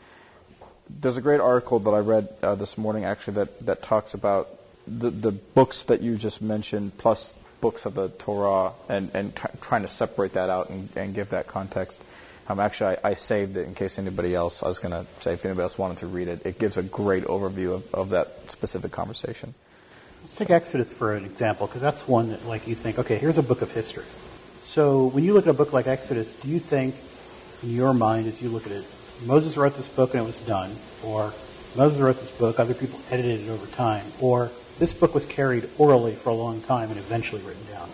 There's 0.90 1.18
a 1.18 1.22
great 1.22 1.40
article 1.40 1.80
that 1.80 1.92
I 1.92 2.00
read 2.00 2.30
uh, 2.42 2.56
this 2.56 2.78
morning, 2.78 3.06
actually, 3.06 3.36
that, 3.36 3.66
that 3.66 3.84
talks 3.84 4.14
about 4.14 4.50
the, 4.88 5.10
the 5.10 5.32
books 5.32 5.84
that 5.84 6.02
you 6.02 6.18
just 6.18 6.42
mentioned, 6.42 6.98
plus 6.98 7.36
books 7.62 7.86
of 7.86 7.94
the 7.94 8.10
Torah 8.10 8.72
and, 8.88 9.12
and 9.14 9.36
t- 9.36 9.44
trying 9.62 9.82
to 9.84 9.88
separate 9.88 10.34
that 10.34 10.50
out 10.50 10.70
and, 10.70 10.90
and 10.96 11.14
give 11.14 11.30
that 11.30 11.48
context. 11.48 12.04
Um, 12.48 12.60
actually, 12.60 12.98
I, 13.04 13.10
I, 13.10 13.14
saved 13.14 13.58
it 13.58 13.68
in 13.68 13.76
case 13.76 14.00
anybody 14.00 14.34
else, 14.34 14.64
I 14.64 14.68
was 14.68 14.80
going 14.80 14.94
to 14.94 15.06
say 15.22 15.34
if 15.34 15.46
anybody 15.46 15.64
else 15.64 15.78
wanted 15.78 15.98
to 15.98 16.08
read 16.08 16.28
it. 16.28 16.46
It 16.46 16.58
gives 16.58 16.78
a 16.78 16.84
great 16.84 17.26
overview 17.26 17.76
of, 17.76 17.94
of 17.94 18.10
that 18.10 18.50
specific 18.50 18.92
conversation. 18.92 19.54
Let's 20.22 20.36
take 20.36 20.50
Exodus 20.50 20.94
for 20.94 21.14
an 21.14 21.26
example, 21.26 21.68
because 21.68 21.82
that's 21.82 22.08
one 22.08 22.30
that, 22.30 22.46
like, 22.46 22.68
you 22.68 22.76
think, 22.76 23.00
okay, 23.00 23.18
here's 23.18 23.38
a 23.38 23.44
book 23.44 23.62
of 23.62 23.72
history. 23.72 24.06
So 24.64 25.08
when 25.08 25.24
you 25.24 25.34
look 25.34 25.48
at 25.48 25.50
a 25.50 25.58
book 25.58 25.74
like 25.74 25.88
Exodus, 25.88 26.36
do 26.36 26.50
you 26.50 26.60
think, 26.60 26.96
in 27.64 27.76
your 27.76 27.94
mind, 27.94 28.28
as 28.28 28.42
you 28.42 28.50
look 28.50 28.66
at 28.66 28.72
it, 28.72 28.86
Moses 29.26 29.58
wrote 29.58 29.76
this 29.76 29.88
book 29.88 30.14
and 30.14 30.24
it 30.24 30.26
was 30.26 30.40
done, 30.42 30.72
or 31.04 31.34
Moses 31.76 32.00
wrote 32.00 32.20
this 32.20 32.32
book, 32.32 32.60
other 32.60 32.74
people 32.74 33.00
edited 33.12 33.48
it 33.48 33.50
over 33.50 33.66
time, 33.68 34.06
or 34.22 34.52
this 34.78 34.94
book 34.94 35.14
was 35.14 35.26
carried 35.26 35.70
orally 35.78 36.14
for 36.14 36.30
a 36.30 36.34
long 36.34 36.62
time 36.62 36.90
and 36.90 36.98
eventually 36.98 37.42
written 37.42 37.66
down. 37.72 37.90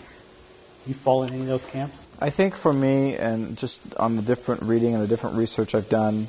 You 0.85 0.93
fall 0.93 1.23
in 1.23 1.31
any 1.31 1.41
of 1.41 1.47
those 1.47 1.65
camps? 1.65 1.97
I 2.19 2.29
think 2.29 2.55
for 2.55 2.73
me, 2.73 3.15
and 3.15 3.57
just 3.57 3.95
on 3.95 4.17
the 4.17 4.21
different 4.21 4.61
reading 4.63 4.93
and 4.93 5.01
the 5.01 5.07
different 5.07 5.35
research 5.35 5.73
I've 5.73 5.89
done, 5.89 6.27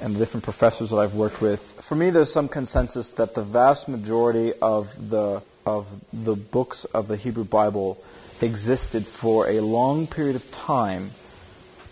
and 0.00 0.14
the 0.14 0.18
different 0.18 0.44
professors 0.44 0.90
that 0.90 0.96
I've 0.96 1.14
worked 1.14 1.40
with, 1.40 1.60
for 1.60 1.94
me, 1.94 2.10
there's 2.10 2.32
some 2.32 2.48
consensus 2.48 3.08
that 3.10 3.34
the 3.34 3.42
vast 3.42 3.88
majority 3.88 4.52
of 4.60 5.10
the 5.10 5.42
of 5.66 5.86
the 6.12 6.34
books 6.34 6.86
of 6.86 7.08
the 7.08 7.16
Hebrew 7.16 7.44
Bible 7.44 8.02
existed 8.40 9.04
for 9.04 9.48
a 9.48 9.60
long 9.60 10.06
period 10.06 10.34
of 10.34 10.50
time 10.50 11.10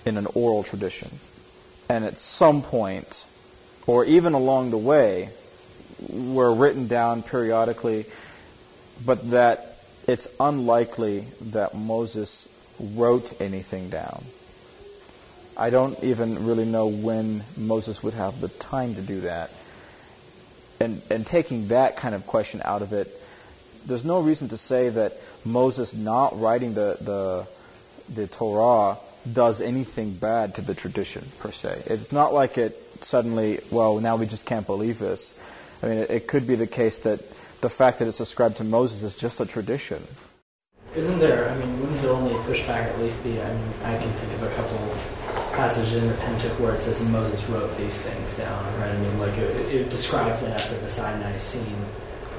in 0.07 0.17
an 0.17 0.27
oral 0.35 0.63
tradition, 0.63 1.11
and 1.89 2.05
at 2.05 2.17
some 2.17 2.63
point, 2.63 3.27
or 3.87 4.05
even 4.05 4.33
along 4.33 4.71
the 4.71 4.79
way, 4.79 5.29
were 6.09 6.55
written 6.55 6.87
down 6.87 7.23
periodically, 7.23 8.07
but 9.05 9.31
that 9.31 9.79
it's 10.07 10.29
unlikely 10.39 11.27
that 11.41 11.75
Moses 11.75 12.49
wrote 12.79 13.39
anything 13.41 13.91
down. 13.91 14.25
I 15.57 15.71
don't 15.71 15.99
even 16.05 16.47
really 16.47 16.67
know 16.67 16.87
when 16.87 17.43
Moses 17.57 18.03
would 18.03 18.15
have 18.15 18.41
the 18.41 18.49
time 18.49 18.95
to 18.95 19.01
do 19.01 19.23
that. 19.23 19.51
And, 20.81 21.01
and 21.11 21.27
taking 21.27 21.69
that 21.69 21.97
kind 21.97 22.15
of 22.15 22.27
question 22.27 22.61
out 22.65 22.83
of 22.83 22.93
it, 22.93 23.09
there's 23.87 24.05
no 24.05 24.21
reason 24.21 24.49
to 24.49 24.59
say 24.59 24.91
that 24.91 25.15
Moses 25.45 25.95
not 25.95 26.39
writing 26.39 26.75
the, 26.75 26.99
the, 27.01 27.47
the 28.13 28.27
Torah 28.27 28.99
does 29.33 29.61
anything 29.61 30.13
bad 30.13 30.55
to 30.57 30.61
the 30.61 30.75
tradition, 30.75 31.25
per 31.39 31.51
se. 31.51 31.83
It's 31.87 32.13
not 32.13 32.35
like 32.35 32.59
it 32.59 32.77
suddenly, 33.03 33.61
well, 33.71 33.99
now 33.99 34.17
we 34.17 34.27
just 34.27 34.45
can't 34.45 34.67
believe 34.67 34.99
this. 34.99 35.35
I 35.83 35.87
mean, 35.87 35.99
it, 35.99 36.11
it 36.11 36.27
could 36.29 36.47
be 36.47 36.55
the 36.55 36.67
case 36.67 36.99
that 36.99 37.21
the 37.61 37.71
fact 37.71 37.99
that 38.01 38.09
it's 38.09 38.21
ascribed 38.21 38.59
to 38.59 38.65
Moses 38.65 39.03
is 39.03 39.17
just 39.17 39.41
a 39.41 39.47
tradition. 39.47 40.03
Isn't 40.95 41.19
there, 41.19 41.49
I 41.49 41.57
mean, 41.57 41.81
wouldn't 41.81 42.01
the 42.01 42.11
only 42.11 42.35
pushback 42.45 42.85
at 42.85 42.99
least 43.01 43.25
be, 43.25 43.41
I 43.41 43.53
mean, 43.53 43.73
I 43.85 43.99
can 43.99 44.11
think 44.13 44.33
of 44.35 44.43
a 44.43 44.55
couple 44.55 44.79
passages 45.57 45.95
in 45.97 46.07
the 46.07 46.15
Pentateuch 46.15 46.61
where 46.61 46.75
it 46.75 46.81
says 46.81 47.03
Moses 47.09 47.49
wrote 47.49 47.75
these 47.79 48.03
things 48.03 48.37
down, 48.37 48.65
right? 48.79 48.91
I 48.91 48.99
mean, 48.99 49.19
like 49.19 49.37
it, 49.39 49.75
it 49.75 49.91
describes 49.91 50.43
that 50.43 50.61
after 50.61 50.77
the 50.79 50.89
Sinai 50.89 51.39
scene. 51.39 51.77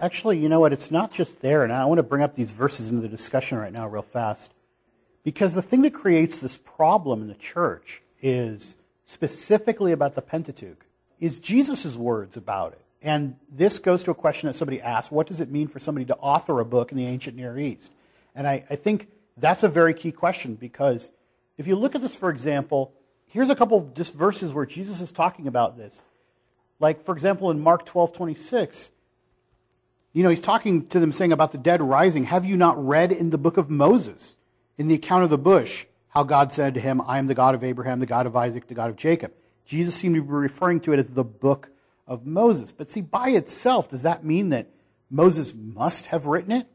Actually, 0.01 0.37
you 0.37 0.47
know 0.47 0.59
what? 0.59 0.71
It's 0.71 0.91
not 0.91 1.11
just 1.11 1.41
there, 1.41 1.63
and 1.63 1.73
I 1.73 1.83
want 1.85 1.97
to 1.97 2.03
bring 2.03 2.21
up 2.21 2.35
these 2.35 2.51
verses 2.51 2.89
into 2.89 3.01
the 3.01 3.07
discussion 3.07 3.57
right 3.57 3.73
now, 3.73 3.87
real 3.87 4.03
fast. 4.03 4.53
Because 5.23 5.55
the 5.55 5.63
thing 5.63 5.81
that 5.81 5.93
creates 5.93 6.37
this 6.37 6.55
problem 6.55 7.23
in 7.23 7.27
the 7.27 7.33
church 7.33 8.03
is 8.21 8.75
specifically 9.03 9.91
about 9.91 10.13
the 10.13 10.21
Pentateuch, 10.21 10.85
is 11.19 11.39
Jesus' 11.39 11.95
words 11.95 12.37
about 12.37 12.73
it. 12.73 12.81
And 13.01 13.35
this 13.51 13.79
goes 13.79 14.03
to 14.03 14.11
a 14.11 14.15
question 14.15 14.47
that 14.47 14.53
somebody 14.53 14.81
asked 14.81 15.11
what 15.11 15.27
does 15.27 15.39
it 15.39 15.51
mean 15.51 15.67
for 15.67 15.79
somebody 15.79 16.05
to 16.05 16.15
author 16.17 16.59
a 16.59 16.65
book 16.65 16.91
in 16.91 16.97
the 16.97 17.05
ancient 17.05 17.35
Near 17.35 17.57
East? 17.57 17.91
And 18.35 18.47
I, 18.47 18.65
I 18.69 18.75
think 18.75 19.07
that's 19.35 19.63
a 19.63 19.67
very 19.67 19.93
key 19.93 20.11
question 20.11 20.55
because 20.55 21.11
if 21.57 21.67
you 21.67 21.75
look 21.75 21.95
at 21.95 22.01
this, 22.01 22.15
for 22.15 22.29
example, 22.29 22.93
here's 23.27 23.49
a 23.49 23.55
couple 23.55 23.91
just 23.95 24.13
verses 24.13 24.53
where 24.53 24.65
Jesus 24.65 25.01
is 25.01 25.11
talking 25.11 25.47
about 25.47 25.77
this. 25.77 26.01
Like, 26.79 27.03
for 27.03 27.13
example, 27.13 27.49
in 27.51 27.59
Mark 27.59 27.85
12 27.85 28.13
26, 28.13 28.91
you 30.13 30.23
know, 30.23 30.29
he's 30.29 30.41
talking 30.41 30.87
to 30.87 30.99
them 30.99 31.11
saying 31.11 31.31
about 31.31 31.51
the 31.51 31.57
dead 31.57 31.81
rising. 31.81 32.25
Have 32.25 32.45
you 32.45 32.57
not 32.57 32.83
read 32.83 33.11
in 33.11 33.29
the 33.29 33.37
book 33.37 33.57
of 33.57 33.69
Moses, 33.69 34.35
in 34.77 34.87
the 34.87 34.95
account 34.95 35.23
of 35.23 35.29
the 35.29 35.37
bush, 35.37 35.85
how 36.09 36.23
God 36.23 36.51
said 36.51 36.73
to 36.73 36.79
him, 36.79 37.01
I 37.01 37.19
am 37.19 37.27
the 37.27 37.35
God 37.35 37.55
of 37.55 37.63
Abraham, 37.63 37.99
the 37.99 38.05
God 38.05 38.25
of 38.25 38.35
Isaac, 38.35 38.67
the 38.67 38.73
God 38.73 38.89
of 38.89 38.95
Jacob? 38.95 39.33
Jesus 39.65 39.95
seemed 39.95 40.15
to 40.15 40.21
be 40.21 40.29
referring 40.29 40.79
to 40.81 40.93
it 40.93 40.99
as 40.99 41.09
the 41.09 41.23
book 41.23 41.69
of 42.07 42.25
Moses. 42.25 42.71
But 42.71 42.89
see, 42.89 43.01
by 43.01 43.29
itself, 43.29 43.89
does 43.89 44.03
that 44.03 44.23
mean 44.23 44.49
that 44.49 44.67
Moses 45.09 45.53
must 45.53 46.07
have 46.07 46.25
written 46.25 46.51
it? 46.51 46.67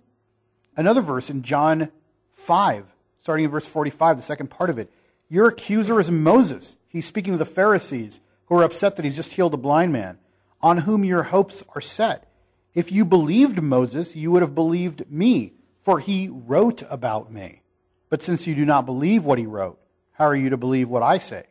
Another 0.77 1.01
verse 1.01 1.31
in 1.31 1.43
John 1.43 1.91
5, 2.35 2.85
starting 3.19 3.47
in 3.47 3.51
verse 3.51 3.67
45, 3.67 4.19
the 4.19 4.23
second 4.23 4.51
part 4.51 4.71
of 4.71 4.79
it. 4.79 4.93
Your 5.33 5.49
accuser 5.49 5.99
is 5.99 6.11
Moses. 6.11 6.77
He's 6.89 7.07
speaking 7.07 7.33
to 7.33 7.39
the 7.39 7.47
Pharisees 7.47 8.21
who 8.45 8.59
are 8.59 8.65
upset 8.65 8.97
that 8.97 9.07
he's 9.07 9.17
just 9.17 9.33
healed 9.33 9.55
a 9.55 9.57
blind 9.57 9.91
man, 9.91 10.19
on 10.61 10.77
whom 10.77 11.07
your 11.07 11.23
hopes 11.23 11.63
are 11.75 11.81
set. 11.81 12.31
If 12.75 12.93
you 12.93 13.07
believed 13.07 13.63
Moses, 13.63 14.15
you 14.15 14.31
would 14.31 14.43
have 14.43 14.55
believed 14.55 15.11
me, 15.11 15.55
for 15.85 16.01
he 16.01 16.29
wrote 16.29 16.83
about 16.91 17.33
me. 17.33 17.63
But 18.11 18.23
since 18.23 18.47
you 18.47 18.55
do 18.55 18.67
not 18.67 18.85
believe 18.85 19.25
what 19.25 19.39
he 19.39 19.47
wrote, 19.47 19.79
how 20.13 20.27
are 20.27 20.37
you 20.37 20.51
to 20.51 20.59
believe 20.59 20.91
what 20.91 21.03
I 21.03 21.17
say? 21.17 21.47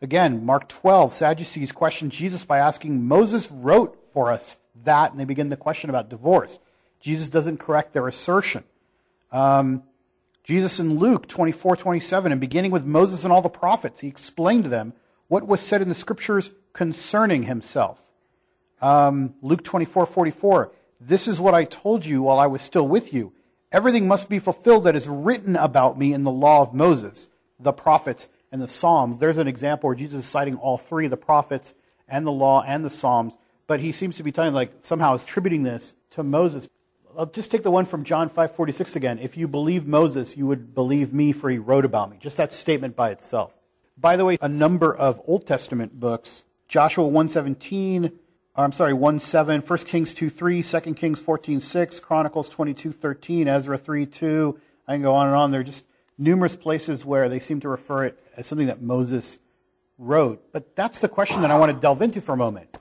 Again, 0.00 0.46
Mark 0.46 0.70
12, 0.70 1.12
Sadducees 1.12 1.72
question 1.72 2.08
Jesus 2.08 2.46
by 2.46 2.56
asking, 2.56 3.04
Moses 3.04 3.50
wrote 3.50 4.02
for 4.14 4.32
us 4.32 4.56
that, 4.82 5.10
and 5.10 5.20
they 5.20 5.26
begin 5.26 5.50
the 5.50 5.58
question 5.58 5.90
about 5.90 6.08
divorce. 6.08 6.58
Jesus 7.00 7.28
doesn't 7.28 7.58
correct 7.58 7.92
their 7.92 8.08
assertion. 8.08 8.64
Um, 9.30 9.82
Jesus 10.44 10.78
in 10.78 10.98
Luke 10.98 11.26
24, 11.26 11.76
27, 11.76 12.30
and 12.30 12.40
beginning 12.40 12.70
with 12.70 12.84
Moses 12.84 13.24
and 13.24 13.32
all 13.32 13.40
the 13.40 13.48
prophets, 13.48 14.00
he 14.00 14.08
explained 14.08 14.64
to 14.64 14.70
them 14.70 14.92
what 15.26 15.46
was 15.46 15.62
said 15.62 15.80
in 15.80 15.88
the 15.88 15.94
scriptures 15.94 16.50
concerning 16.74 17.44
himself. 17.44 17.98
Um, 18.82 19.34
Luke 19.40 19.64
24, 19.64 20.04
44, 20.04 20.70
this 21.00 21.26
is 21.26 21.40
what 21.40 21.54
I 21.54 21.64
told 21.64 22.04
you 22.04 22.22
while 22.22 22.38
I 22.38 22.46
was 22.46 22.60
still 22.60 22.86
with 22.86 23.14
you. 23.14 23.32
Everything 23.72 24.06
must 24.06 24.28
be 24.28 24.38
fulfilled 24.38 24.84
that 24.84 24.94
is 24.94 25.08
written 25.08 25.56
about 25.56 25.98
me 25.98 26.12
in 26.12 26.24
the 26.24 26.30
law 26.30 26.60
of 26.60 26.74
Moses, 26.74 27.30
the 27.58 27.72
prophets, 27.72 28.28
and 28.52 28.60
the 28.60 28.68
Psalms. 28.68 29.18
There's 29.18 29.38
an 29.38 29.48
example 29.48 29.88
where 29.88 29.96
Jesus 29.96 30.24
is 30.24 30.30
citing 30.30 30.56
all 30.56 30.76
three 30.78 31.08
the 31.08 31.16
prophets 31.16 31.74
and 32.06 32.26
the 32.26 32.32
law 32.32 32.62
and 32.62 32.84
the 32.84 32.90
Psalms, 32.90 33.36
but 33.66 33.80
he 33.80 33.92
seems 33.92 34.16
to 34.18 34.22
be 34.22 34.30
telling, 34.30 34.52
like, 34.52 34.72
somehow 34.80 35.14
attributing 35.14 35.62
this 35.62 35.94
to 36.10 36.22
Moses. 36.22 36.68
I'll 37.16 37.26
just 37.26 37.50
take 37.50 37.62
the 37.62 37.70
one 37.70 37.84
from 37.84 38.04
John 38.04 38.28
5:46 38.28 38.96
again. 38.96 39.18
If 39.18 39.36
you 39.36 39.46
believe 39.46 39.86
Moses, 39.86 40.36
you 40.36 40.46
would 40.46 40.74
believe 40.74 41.12
me 41.12 41.32
for 41.32 41.50
he 41.50 41.58
wrote 41.58 41.84
about 41.84 42.10
me. 42.10 42.16
Just 42.18 42.36
that 42.36 42.52
statement 42.52 42.96
by 42.96 43.10
itself. 43.10 43.60
By 43.96 44.16
the 44.16 44.24
way, 44.24 44.38
a 44.40 44.48
number 44.48 44.94
of 44.94 45.20
Old 45.26 45.46
Testament 45.46 46.00
books, 46.00 46.42
Joshua 46.68 47.04
1:17, 47.06 48.12
I'm 48.56 48.72
sorry, 48.72 48.92
1:7, 48.92 49.62
1 49.62 49.86
Kings 49.86 50.14
2:3, 50.14 50.62
2 50.62 50.94
Kings 50.94 51.20
14:6, 51.20 52.00
Chronicles 52.00 52.48
22:13, 52.48 53.46
Ezra 53.46 53.78
3:2, 53.78 54.58
I 54.88 54.94
can 54.94 55.02
go 55.02 55.14
on 55.14 55.26
and 55.28 55.36
on. 55.36 55.50
There 55.50 55.60
are 55.60 55.64
just 55.64 55.84
numerous 56.18 56.56
places 56.56 57.04
where 57.04 57.28
they 57.28 57.40
seem 57.40 57.60
to 57.60 57.68
refer 57.68 58.04
it 58.04 58.18
as 58.36 58.46
something 58.46 58.66
that 58.66 58.82
Moses 58.82 59.38
wrote. 59.98 60.42
But 60.52 60.74
that's 60.74 61.00
the 61.00 61.08
question 61.08 61.42
that 61.42 61.50
I 61.50 61.58
want 61.58 61.72
to 61.72 61.78
delve 61.78 62.02
into 62.02 62.20
for 62.20 62.32
a 62.32 62.36
moment. 62.36 62.76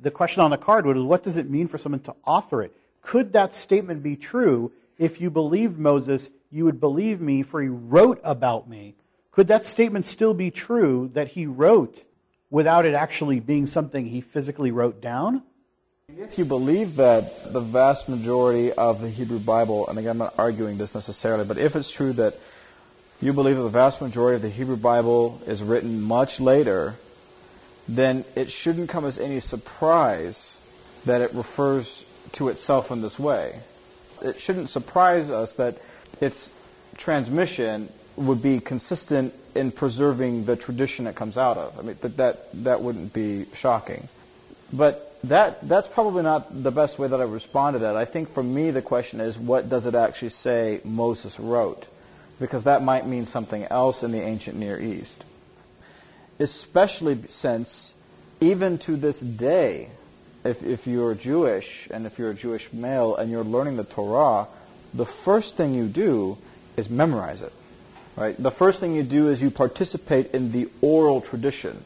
The 0.00 0.10
question 0.10 0.42
on 0.42 0.50
the 0.50 0.58
card 0.58 0.86
was 0.86 0.96
what 0.98 1.22
does 1.22 1.36
it 1.36 1.50
mean 1.50 1.66
for 1.66 1.78
someone 1.78 2.00
to 2.00 2.14
author 2.26 2.62
it? 2.62 2.74
Could 3.06 3.34
that 3.34 3.54
statement 3.54 4.02
be 4.02 4.16
true 4.16 4.72
if 4.98 5.20
you 5.20 5.30
believed 5.30 5.78
Moses, 5.78 6.28
you 6.50 6.64
would 6.64 6.80
believe 6.80 7.20
me, 7.20 7.44
for 7.44 7.62
he 7.62 7.68
wrote 7.68 8.20
about 8.24 8.68
me? 8.68 8.96
Could 9.30 9.46
that 9.46 9.64
statement 9.64 10.06
still 10.06 10.34
be 10.34 10.50
true 10.50 11.08
that 11.14 11.28
he 11.28 11.46
wrote 11.46 12.04
without 12.50 12.84
it 12.84 12.94
actually 12.94 13.38
being 13.38 13.68
something 13.68 14.06
he 14.06 14.20
physically 14.20 14.72
wrote 14.72 15.00
down? 15.00 15.44
If 16.18 16.36
you 16.36 16.44
believe 16.44 16.96
that 16.96 17.52
the 17.52 17.60
vast 17.60 18.08
majority 18.08 18.72
of 18.72 19.00
the 19.00 19.08
Hebrew 19.08 19.38
Bible, 19.38 19.86
and 19.86 20.00
again, 20.00 20.10
I'm 20.10 20.18
not 20.18 20.34
arguing 20.36 20.76
this 20.76 20.92
necessarily, 20.92 21.44
but 21.44 21.58
if 21.58 21.76
it's 21.76 21.92
true 21.92 22.12
that 22.14 22.34
you 23.20 23.32
believe 23.32 23.54
that 23.54 23.62
the 23.62 23.68
vast 23.68 24.00
majority 24.00 24.34
of 24.34 24.42
the 24.42 24.50
Hebrew 24.50 24.76
Bible 24.76 25.40
is 25.46 25.62
written 25.62 26.02
much 26.02 26.40
later, 26.40 26.96
then 27.86 28.24
it 28.34 28.50
shouldn't 28.50 28.88
come 28.88 29.04
as 29.04 29.16
any 29.16 29.38
surprise 29.38 30.58
that 31.04 31.20
it 31.20 31.32
refers 31.34 32.04
to 32.32 32.48
itself 32.48 32.90
in 32.90 33.02
this 33.02 33.18
way. 33.18 33.60
It 34.22 34.40
shouldn't 34.40 34.70
surprise 34.70 35.30
us 35.30 35.52
that 35.54 35.78
its 36.20 36.52
transmission 36.96 37.90
would 38.16 38.42
be 38.42 38.60
consistent 38.60 39.34
in 39.54 39.70
preserving 39.70 40.44
the 40.44 40.56
tradition 40.56 41.06
it 41.06 41.14
comes 41.16 41.36
out 41.36 41.56
of. 41.56 41.78
I 41.78 41.82
mean, 41.82 41.96
that, 42.00 42.16
that, 42.16 42.64
that 42.64 42.80
wouldn't 42.80 43.12
be 43.12 43.46
shocking. 43.54 44.08
But 44.72 45.18
that, 45.24 45.66
that's 45.68 45.86
probably 45.86 46.22
not 46.22 46.62
the 46.62 46.70
best 46.70 46.98
way 46.98 47.08
that 47.08 47.20
I 47.20 47.24
respond 47.24 47.74
to 47.74 47.78
that. 47.80 47.96
I 47.96 48.04
think 48.04 48.30
for 48.30 48.42
me 48.42 48.70
the 48.70 48.82
question 48.82 49.20
is, 49.20 49.38
what 49.38 49.68
does 49.68 49.86
it 49.86 49.94
actually 49.94 50.30
say 50.30 50.80
Moses 50.84 51.38
wrote? 51.38 51.88
because 52.38 52.64
that 52.64 52.82
might 52.82 53.06
mean 53.06 53.26
something 53.26 53.64
else 53.64 54.02
in 54.02 54.12
the 54.12 54.20
ancient 54.20 54.58
Near 54.58 54.80
East. 54.80 55.24
Especially 56.38 57.18
since, 57.28 57.94
even 58.40 58.78
to 58.78 58.96
this 58.96 59.20
day, 59.20 59.90
if, 60.46 60.62
if 60.62 60.86
you're 60.86 61.14
Jewish 61.14 61.88
and 61.90 62.06
if 62.06 62.18
you're 62.18 62.30
a 62.30 62.34
Jewish 62.34 62.72
male 62.72 63.16
and 63.16 63.30
you're 63.30 63.44
learning 63.44 63.76
the 63.76 63.84
Torah, 63.84 64.46
the 64.94 65.06
first 65.06 65.56
thing 65.56 65.74
you 65.74 65.86
do 65.86 66.38
is 66.76 66.88
memorize 66.88 67.42
it. 67.42 67.52
Right? 68.16 68.34
The 68.38 68.50
first 68.50 68.80
thing 68.80 68.94
you 68.94 69.02
do 69.02 69.28
is 69.28 69.42
you 69.42 69.50
participate 69.50 70.30
in 70.32 70.52
the 70.52 70.68
oral 70.80 71.20
tradition, 71.20 71.84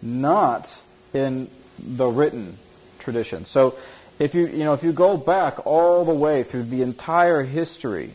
not 0.00 0.82
in 1.12 1.50
the 1.78 2.06
written 2.06 2.56
tradition. 2.98 3.44
So 3.44 3.76
if 4.18 4.34
you, 4.34 4.46
you 4.46 4.64
know, 4.64 4.72
if 4.72 4.82
you 4.82 4.92
go 4.92 5.16
back 5.16 5.66
all 5.66 6.04
the 6.04 6.14
way 6.14 6.42
through 6.42 6.64
the 6.64 6.82
entire 6.82 7.42
history 7.42 8.10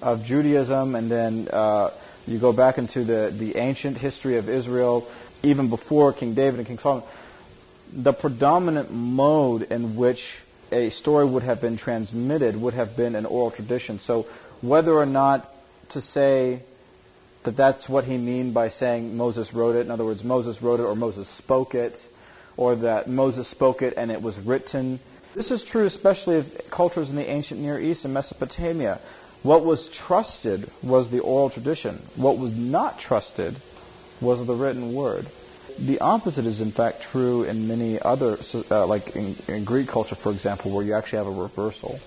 of 0.00 0.24
Judaism 0.24 0.94
and 0.94 1.10
then 1.10 1.48
uh, 1.52 1.90
you 2.26 2.38
go 2.38 2.52
back 2.52 2.78
into 2.78 3.04
the, 3.04 3.32
the 3.36 3.56
ancient 3.56 3.98
history 3.98 4.36
of 4.36 4.48
Israel, 4.48 5.06
even 5.42 5.68
before 5.68 6.12
King 6.12 6.34
David 6.34 6.58
and 6.58 6.66
King 6.66 6.78
Solomon, 6.78 7.06
the 7.92 8.12
predominant 8.12 8.92
mode 8.92 9.62
in 9.62 9.96
which 9.96 10.40
a 10.70 10.90
story 10.90 11.24
would 11.24 11.42
have 11.42 11.60
been 11.60 11.76
transmitted 11.76 12.60
would 12.60 12.74
have 12.74 12.96
been 12.96 13.14
an 13.14 13.26
oral 13.26 13.50
tradition. 13.50 13.98
So 13.98 14.22
whether 14.60 14.92
or 14.92 15.06
not 15.06 15.48
to 15.90 16.00
say 16.00 16.62
that 17.44 17.56
that's 17.56 17.88
what 17.88 18.04
he 18.04 18.18
mean 18.18 18.52
by 18.52 18.68
saying 18.68 19.16
Moses 19.16 19.54
wrote 19.54 19.76
it, 19.76 19.80
in 19.80 19.90
other 19.90 20.04
words, 20.04 20.24
Moses 20.24 20.60
wrote 20.60 20.80
it 20.80 20.84
or 20.84 20.94
Moses 20.94 21.28
spoke 21.28 21.74
it, 21.74 22.08
or 22.56 22.74
that 22.74 23.08
Moses 23.08 23.48
spoke 23.48 23.80
it 23.82 23.94
and 23.96 24.10
it 24.10 24.20
was 24.20 24.38
written. 24.40 25.00
This 25.34 25.50
is 25.50 25.62
true 25.62 25.84
especially 25.84 26.36
of 26.36 26.70
cultures 26.70 27.10
in 27.10 27.16
the 27.16 27.28
ancient 27.28 27.60
Near 27.60 27.78
East 27.78 28.04
and 28.04 28.12
Mesopotamia. 28.12 28.98
What 29.42 29.64
was 29.64 29.88
trusted 29.88 30.68
was 30.82 31.08
the 31.08 31.20
oral 31.20 31.48
tradition. 31.48 31.94
What 32.16 32.38
was 32.38 32.56
not 32.56 32.98
trusted 32.98 33.56
was 34.20 34.44
the 34.44 34.54
written 34.54 34.92
word. 34.94 35.26
The 35.78 36.00
opposite 36.00 36.44
is 36.44 36.60
in 36.60 36.70
fact 36.70 37.02
true 37.02 37.44
in 37.44 37.68
many 37.68 38.00
other, 38.00 38.36
uh, 38.70 38.86
like 38.86 39.14
in, 39.14 39.36
in 39.46 39.64
Greek 39.64 39.88
culture, 39.88 40.16
for 40.16 40.32
example, 40.32 40.72
where 40.72 40.84
you 40.84 40.92
actually 40.92 41.18
have 41.18 41.28
a 41.28 41.42
reversal. 41.42 42.00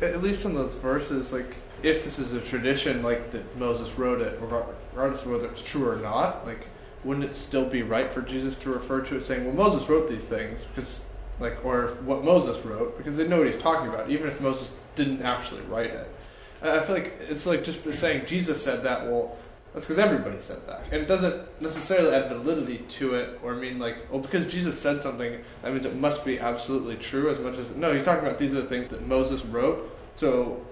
At 0.00 0.22
least 0.22 0.44
in 0.44 0.54
those 0.54 0.74
verses, 0.74 1.32
like 1.32 1.56
if 1.82 2.04
this 2.04 2.18
is 2.18 2.32
a 2.32 2.40
tradition, 2.40 3.02
like 3.02 3.32
that 3.32 3.56
Moses 3.56 3.90
wrote 3.98 4.20
it, 4.20 4.38
regardless 4.40 5.24
of 5.24 5.32
whether 5.32 5.46
it's 5.46 5.62
true 5.62 5.88
or 5.88 5.96
not, 5.96 6.46
like 6.46 6.66
wouldn't 7.04 7.24
it 7.24 7.36
still 7.36 7.64
be 7.64 7.82
right 7.82 8.12
for 8.12 8.22
Jesus 8.22 8.58
to 8.60 8.70
refer 8.70 9.00
to 9.00 9.16
it 9.16 9.24
saying, 9.24 9.44
"Well, 9.44 9.54
Moses 9.54 9.88
wrote 9.88 10.08
these 10.08 10.24
things," 10.24 10.64
because 10.64 11.04
like, 11.38 11.64
or 11.64 11.88
what 12.04 12.24
Moses 12.24 12.64
wrote, 12.64 12.96
because 12.96 13.16
they 13.16 13.26
know 13.28 13.38
what 13.38 13.46
he's 13.46 13.58
talking 13.60 13.88
about, 13.88 14.10
even 14.10 14.28
if 14.28 14.40
Moses 14.40 14.72
didn't 14.94 15.22
actually 15.22 15.62
write 15.62 15.90
it. 15.90 16.08
I 16.62 16.80
feel 16.80 16.94
like 16.96 17.14
it's 17.20 17.46
like 17.46 17.64
just 17.64 17.82
saying 17.94 18.26
Jesus 18.26 18.62
said 18.62 18.82
that. 18.84 19.06
Well, 19.06 19.36
that's 19.76 19.88
because 19.88 20.02
everybody 20.02 20.40
said 20.40 20.66
that, 20.66 20.84
and 20.90 21.02
it 21.02 21.06
doesn't 21.06 21.60
necessarily 21.60 22.14
add 22.14 22.30
validity 22.30 22.78
to 22.78 23.14
it, 23.16 23.38
or 23.42 23.54
mean 23.54 23.78
like, 23.78 24.10
well, 24.10 24.22
because 24.22 24.50
Jesus 24.50 24.80
said 24.80 25.02
something, 25.02 25.38
that 25.60 25.70
means 25.70 25.84
it 25.84 25.96
must 25.96 26.24
be 26.24 26.40
absolutely 26.40 26.96
true. 26.96 27.28
As 27.28 27.38
much 27.38 27.58
as 27.58 27.68
no, 27.76 27.92
he's 27.92 28.02
talking 28.02 28.24
about 28.24 28.38
these 28.38 28.54
are 28.54 28.62
the 28.62 28.68
things 28.68 28.88
that 28.88 29.06
Moses 29.06 29.44
wrote, 29.44 29.94
so 30.14 30.64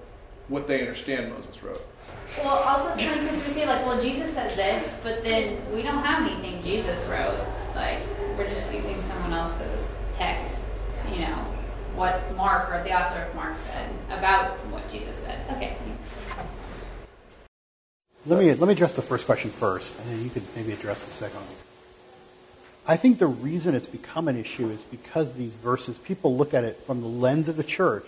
what 0.48 0.66
they 0.66 0.80
understand 0.80 1.30
Moses 1.34 1.62
wrote. 1.62 1.86
Well, 2.38 2.48
also 2.48 2.94
it's 2.94 3.04
funny 3.04 3.20
because 3.20 3.46
we 3.46 3.52
say 3.52 3.66
like, 3.66 3.84
well, 3.84 4.00
Jesus 4.00 4.32
said 4.32 4.50
this, 4.52 4.98
but 5.02 5.22
then 5.22 5.60
we 5.74 5.82
don't 5.82 6.02
have 6.02 6.26
anything 6.26 6.62
Jesus 6.62 7.06
wrote. 7.06 7.38
Like, 7.74 7.98
we're 8.38 8.48
just 8.48 8.72
using 8.72 9.02
someone 9.02 9.34
else's 9.34 9.98
text. 10.12 10.64
You 11.12 11.20
know, 11.20 11.44
what 11.94 12.34
Mark 12.36 12.70
or 12.70 12.82
the 12.82 12.98
author 12.98 13.20
of 13.20 13.34
Mark 13.34 13.58
said 13.58 13.90
about 14.08 14.58
what 14.68 14.90
Jesus 14.90 15.14
said. 15.18 15.33
Let 18.26 18.40
me, 18.40 18.54
let 18.54 18.66
me 18.66 18.72
address 18.72 18.94
the 18.94 19.02
first 19.02 19.26
question 19.26 19.50
first, 19.50 19.98
and 19.98 20.08
then 20.08 20.24
you 20.24 20.30
could 20.30 20.44
maybe 20.56 20.72
address 20.72 21.04
the 21.04 21.10
second 21.10 21.40
one. 21.40 21.56
I 22.86 22.96
think 22.96 23.18
the 23.18 23.26
reason 23.26 23.74
it's 23.74 23.86
become 23.86 24.28
an 24.28 24.36
issue 24.36 24.70
is 24.70 24.82
because 24.82 25.34
these 25.34 25.56
verses, 25.56 25.98
people 25.98 26.34
look 26.34 26.54
at 26.54 26.64
it 26.64 26.78
from 26.78 27.02
the 27.02 27.06
lens 27.06 27.48
of 27.48 27.56
the 27.56 27.64
church. 27.64 28.06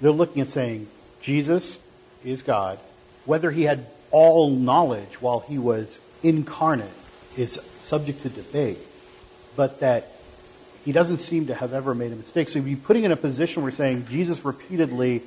They're 0.00 0.10
looking 0.10 0.40
at 0.40 0.48
saying, 0.48 0.88
Jesus 1.20 1.78
is 2.24 2.40
God. 2.40 2.78
Whether 3.26 3.50
he 3.50 3.64
had 3.64 3.86
all 4.10 4.50
knowledge 4.50 5.20
while 5.20 5.40
he 5.40 5.58
was 5.58 5.98
incarnate 6.22 6.88
is 7.36 7.60
subject 7.80 8.22
to 8.22 8.30
debate, 8.30 8.78
but 9.54 9.80
that 9.80 10.08
he 10.84 10.92
doesn't 10.92 11.18
seem 11.18 11.46
to 11.48 11.54
have 11.54 11.74
ever 11.74 11.94
made 11.94 12.12
a 12.12 12.16
mistake. 12.16 12.48
So 12.48 12.58
you'd 12.58 12.64
be 12.64 12.76
putting 12.76 13.04
in 13.04 13.12
a 13.12 13.16
position 13.16 13.62
where 13.62 13.70
you're 13.70 13.76
saying 13.76 14.06
Jesus 14.08 14.44
repeatedly 14.44 15.22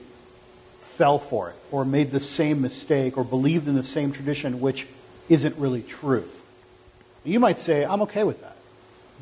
fell 0.97 1.17
for 1.17 1.49
it 1.49 1.55
or 1.71 1.85
made 1.85 2.11
the 2.11 2.19
same 2.19 2.61
mistake 2.61 3.17
or 3.17 3.23
believed 3.23 3.67
in 3.67 3.75
the 3.75 3.83
same 3.83 4.11
tradition, 4.11 4.61
which 4.61 4.87
isn't 5.29 5.55
really 5.57 5.81
true. 5.81 6.25
You 7.23 7.39
might 7.39 7.59
say, 7.59 7.85
I'm 7.85 8.01
okay 8.03 8.23
with 8.23 8.41
that. 8.41 8.55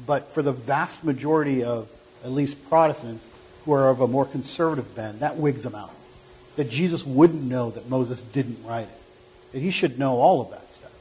But 0.05 0.27
for 0.27 0.41
the 0.41 0.51
vast 0.51 1.03
majority 1.03 1.63
of 1.63 1.89
at 2.23 2.31
least 2.31 2.67
Protestants 2.69 3.27
who 3.65 3.73
are 3.73 3.89
of 3.89 4.01
a 4.01 4.07
more 4.07 4.25
conservative 4.25 4.95
bent, 4.95 5.19
that 5.21 5.37
wigs 5.37 5.63
them 5.63 5.75
out. 5.75 5.93
That 6.57 6.69
Jesus 6.69 7.05
wouldn't 7.05 7.43
know 7.43 7.71
that 7.71 7.89
Moses 7.89 8.21
didn't 8.21 8.63
write 8.65 8.87
it. 8.87 9.01
That 9.53 9.59
he 9.59 9.71
should 9.71 9.97
know 9.97 10.17
all 10.17 10.41
of 10.41 10.49
that 10.51 10.73
stuff. 10.73 10.91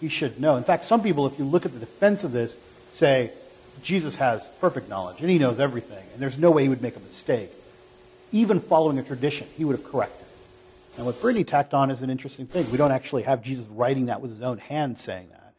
He 0.00 0.08
should 0.08 0.40
know. 0.40 0.56
In 0.56 0.64
fact, 0.64 0.84
some 0.84 1.02
people, 1.02 1.26
if 1.26 1.38
you 1.38 1.44
look 1.44 1.64
at 1.64 1.72
the 1.72 1.78
defense 1.78 2.24
of 2.24 2.32
this, 2.32 2.56
say 2.92 3.30
Jesus 3.82 4.16
has 4.16 4.48
perfect 4.60 4.88
knowledge 4.88 5.20
and 5.20 5.30
he 5.30 5.38
knows 5.38 5.58
everything, 5.58 6.04
and 6.12 6.20
there's 6.20 6.38
no 6.38 6.50
way 6.50 6.62
he 6.62 6.68
would 6.68 6.82
make 6.82 6.96
a 6.96 7.00
mistake. 7.00 7.50
Even 8.32 8.60
following 8.60 8.98
a 8.98 9.02
tradition, 9.02 9.48
he 9.56 9.64
would 9.64 9.76
have 9.76 9.90
corrected. 9.90 10.26
And 10.96 11.06
what 11.06 11.20
Brittany 11.20 11.44
tacked 11.44 11.74
on 11.74 11.90
is 11.90 12.02
an 12.02 12.10
interesting 12.10 12.46
thing. 12.46 12.70
We 12.70 12.76
don't 12.76 12.92
actually 12.92 13.22
have 13.22 13.42
Jesus 13.42 13.66
writing 13.66 14.06
that 14.06 14.20
with 14.20 14.30
his 14.30 14.42
own 14.42 14.58
hand 14.58 14.98
saying 14.98 15.28
that. 15.30 15.54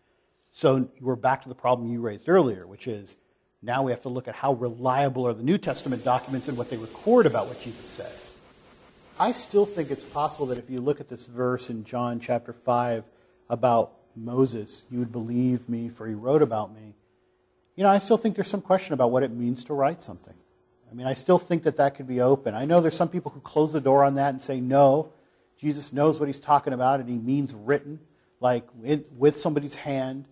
So 0.52 0.90
we're 1.00 1.16
back 1.16 1.44
to 1.44 1.50
the 1.50 1.56
problem 1.56 1.92
you 1.92 2.02
raised 2.02 2.28
earlier, 2.28 2.68
which 2.68 2.88
is 2.88 3.18
now 3.62 3.84
we 3.84 3.92
have 3.92 4.02
to 4.02 4.10
look 4.10 4.28
at 4.28 4.36
how 4.36 4.54
reliable 4.54 5.28
are 5.28 5.34
the 5.34 5.44
New 5.44 5.58
Testament 5.58 6.04
documents 6.04 6.48
and 6.48 6.58
what 6.58 6.70
they 6.70 6.78
record 6.78 7.26
about 7.26 7.48
what 7.48 7.62
Jesus 7.62 7.86
said. 7.86 8.12
I 9.20 9.32
still 9.32 9.66
think 9.66 9.92
it's 9.92 10.04
possible 10.04 10.48
that 10.48 10.58
if 10.58 10.70
you 10.70 10.82
look 10.82 11.00
at 11.00 11.10
this 11.10 11.28
verse 11.28 11.70
in 11.70 11.84
John 11.84 12.20
chapter 12.20 12.54
5 12.54 13.04
about 13.50 13.94
Moses, 14.16 14.84
you 14.90 15.00
would 15.00 15.12
believe 15.12 15.70
me, 15.70 15.90
for 15.90 16.08
he 16.08 16.14
wrote 16.14 16.42
about 16.42 16.74
me. 16.74 16.96
You 17.76 17.84
know, 17.84 17.90
I 17.90 18.00
still 18.00 18.18
think 18.18 18.36
there's 18.36 18.48
some 18.48 18.62
question 18.62 18.94
about 18.94 19.12
what 19.12 19.24
it 19.24 19.32
means 19.32 19.64
to 19.66 19.74
write 19.74 20.04
something. 20.04 20.34
I 20.92 20.94
mean, 20.94 21.08
I 21.08 21.14
still 21.14 21.40
think 21.40 21.64
that 21.64 21.78
that 21.78 21.96
could 21.96 22.08
be 22.08 22.20
open. 22.20 22.54
I 22.54 22.66
know 22.66 22.82
there's 22.82 22.96
some 22.96 23.10
people 23.10 23.32
who 23.32 23.40
close 23.40 23.72
the 23.72 23.80
door 23.80 24.04
on 24.04 24.16
that 24.16 24.34
and 24.34 24.42
say, 24.42 24.60
no, 24.60 25.14
Jesus 25.58 25.94
knows 25.94 26.20
what 26.20 26.28
he's 26.28 26.40
talking 26.40 26.74
about 26.74 27.00
and 27.00 27.08
he 27.08 27.18
means 27.18 27.54
written, 27.54 28.00
like 28.42 28.68
with 28.76 29.40
somebody's 29.40 29.76
hand. 29.76 30.26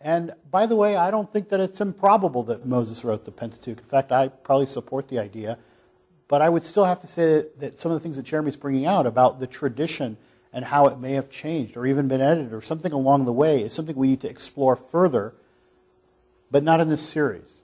And 0.00 0.32
by 0.50 0.66
the 0.66 0.76
way, 0.76 0.96
I 0.96 1.10
don't 1.10 1.30
think 1.30 1.50
that 1.50 1.60
it's 1.60 1.80
improbable 1.80 2.44
that 2.44 2.64
Moses 2.64 3.04
wrote 3.04 3.24
the 3.24 3.30
Pentateuch. 3.30 3.78
In 3.78 3.84
fact, 3.84 4.10
I 4.12 4.28
probably 4.28 4.66
support 4.66 5.08
the 5.08 5.18
idea. 5.18 5.58
But 6.28 6.42
I 6.42 6.48
would 6.48 6.64
still 6.64 6.84
have 6.84 7.00
to 7.02 7.06
say 7.06 7.44
that 7.58 7.78
some 7.78 7.92
of 7.92 7.96
the 7.96 8.02
things 8.02 8.16
that 8.16 8.24
Jeremy's 8.24 8.56
bringing 8.56 8.86
out 8.86 9.06
about 9.06 9.38
the 9.38 9.46
tradition 9.46 10.16
and 10.52 10.64
how 10.64 10.86
it 10.86 10.98
may 10.98 11.12
have 11.12 11.30
changed 11.30 11.76
or 11.76 11.86
even 11.86 12.08
been 12.08 12.20
edited 12.20 12.52
or 12.52 12.62
something 12.62 12.92
along 12.92 13.26
the 13.26 13.32
way 13.32 13.62
is 13.62 13.74
something 13.74 13.94
we 13.94 14.08
need 14.08 14.22
to 14.22 14.30
explore 14.30 14.76
further, 14.76 15.34
but 16.50 16.62
not 16.62 16.80
in 16.80 16.88
this 16.88 17.02
series. 17.02 17.60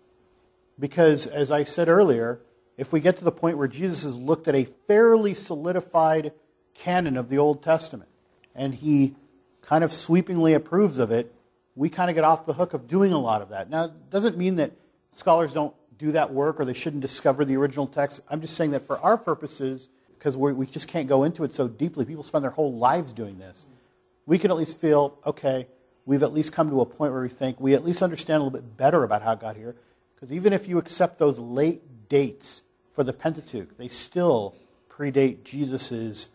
Because, 0.79 1.27
as 1.27 1.51
I 1.51 1.65
said 1.65 1.89
earlier, 1.89 2.41
if 2.77 2.93
we 2.93 3.01
get 3.01 3.19
to 3.19 3.25
the 3.25 3.33
point 3.33 3.59
where 3.59 3.69
Jesus 3.69 4.03
has 4.05 4.17
looked 4.17 4.49
at 4.49 4.55
a 4.55 4.65
fairly 4.87 5.35
solidified 5.35 6.33
canon 6.75 7.17
of 7.17 7.29
the 7.29 7.39
Old 7.39 7.63
Testament 7.63 8.09
and 8.55 8.75
he 8.75 9.15
kind 9.61 9.85
of 9.85 9.93
sweepingly 9.93 10.55
approves 10.55 10.99
of 10.99 11.11
it, 11.11 11.33
we 11.75 11.89
kind 11.89 12.11
of 12.11 12.15
get 12.17 12.25
off 12.25 12.47
the 12.47 12.55
hook 12.55 12.75
of 12.75 12.89
doing 12.89 13.13
a 13.13 13.19
lot 13.19 13.43
of 13.43 13.51
that. 13.51 13.71
Now, 13.71 13.85
it 13.85 14.11
doesn't 14.11 14.37
mean 14.37 14.57
that 14.57 14.73
scholars 15.13 15.53
don't 15.53 15.75
do 15.99 16.13
that 16.13 16.33
work 16.33 16.59
or 16.59 16.65
they 16.65 16.73
shouldn't 16.73 17.03
discover 17.03 17.45
the 17.45 17.57
original 17.57 17.87
text. 17.87 18.21
I'm 18.29 18.41
just 18.41 18.57
saying 18.57 18.73
that 18.73 18.87
for 18.87 18.99
our 18.99 19.17
purposes, 19.17 19.89
because 20.19 20.37
we 20.37 20.67
just 20.67 20.89
can't 20.89 21.09
go 21.09 21.25
into 21.25 21.45
it 21.45 21.55
so 21.55 21.69
deeply, 21.69 22.05
people 22.05 22.25
spend 22.25 22.45
their 22.45 22.51
whole 22.51 22.75
lives 22.75 23.13
doing 23.13 23.39
this. 23.39 23.67
We 24.27 24.39
can 24.39 24.51
at 24.51 24.57
least 24.57 24.81
feel, 24.81 25.19
okay, 25.27 25.67
we've 26.07 26.23
at 26.23 26.33
least 26.33 26.53
come 26.53 26.71
to 26.71 26.81
a 26.81 26.87
point 26.87 27.13
where 27.13 27.23
we 27.23 27.29
think 27.29 27.61
we 27.61 27.75
at 27.75 27.85
least 27.85 28.03
understand 28.03 28.41
a 28.41 28.45
little 28.45 28.59
bit 28.59 28.77
better 28.77 29.05
about 29.05 29.23
how 29.23 29.33
it 29.33 29.41
got 29.41 29.57
here. 29.57 29.77
Because 30.23 30.35
even 30.35 30.53
if 30.53 30.69
you 30.69 30.79
accept 30.79 31.19
those 31.19 31.41
late 31.41 32.09
dates 32.09 32.63
for 32.95 33.03
the 33.03 33.13
Pentateuch, 33.13 33.77
they 33.77 33.89
still 33.89 34.55
predate 34.89 35.43
Jesus' 35.43 36.29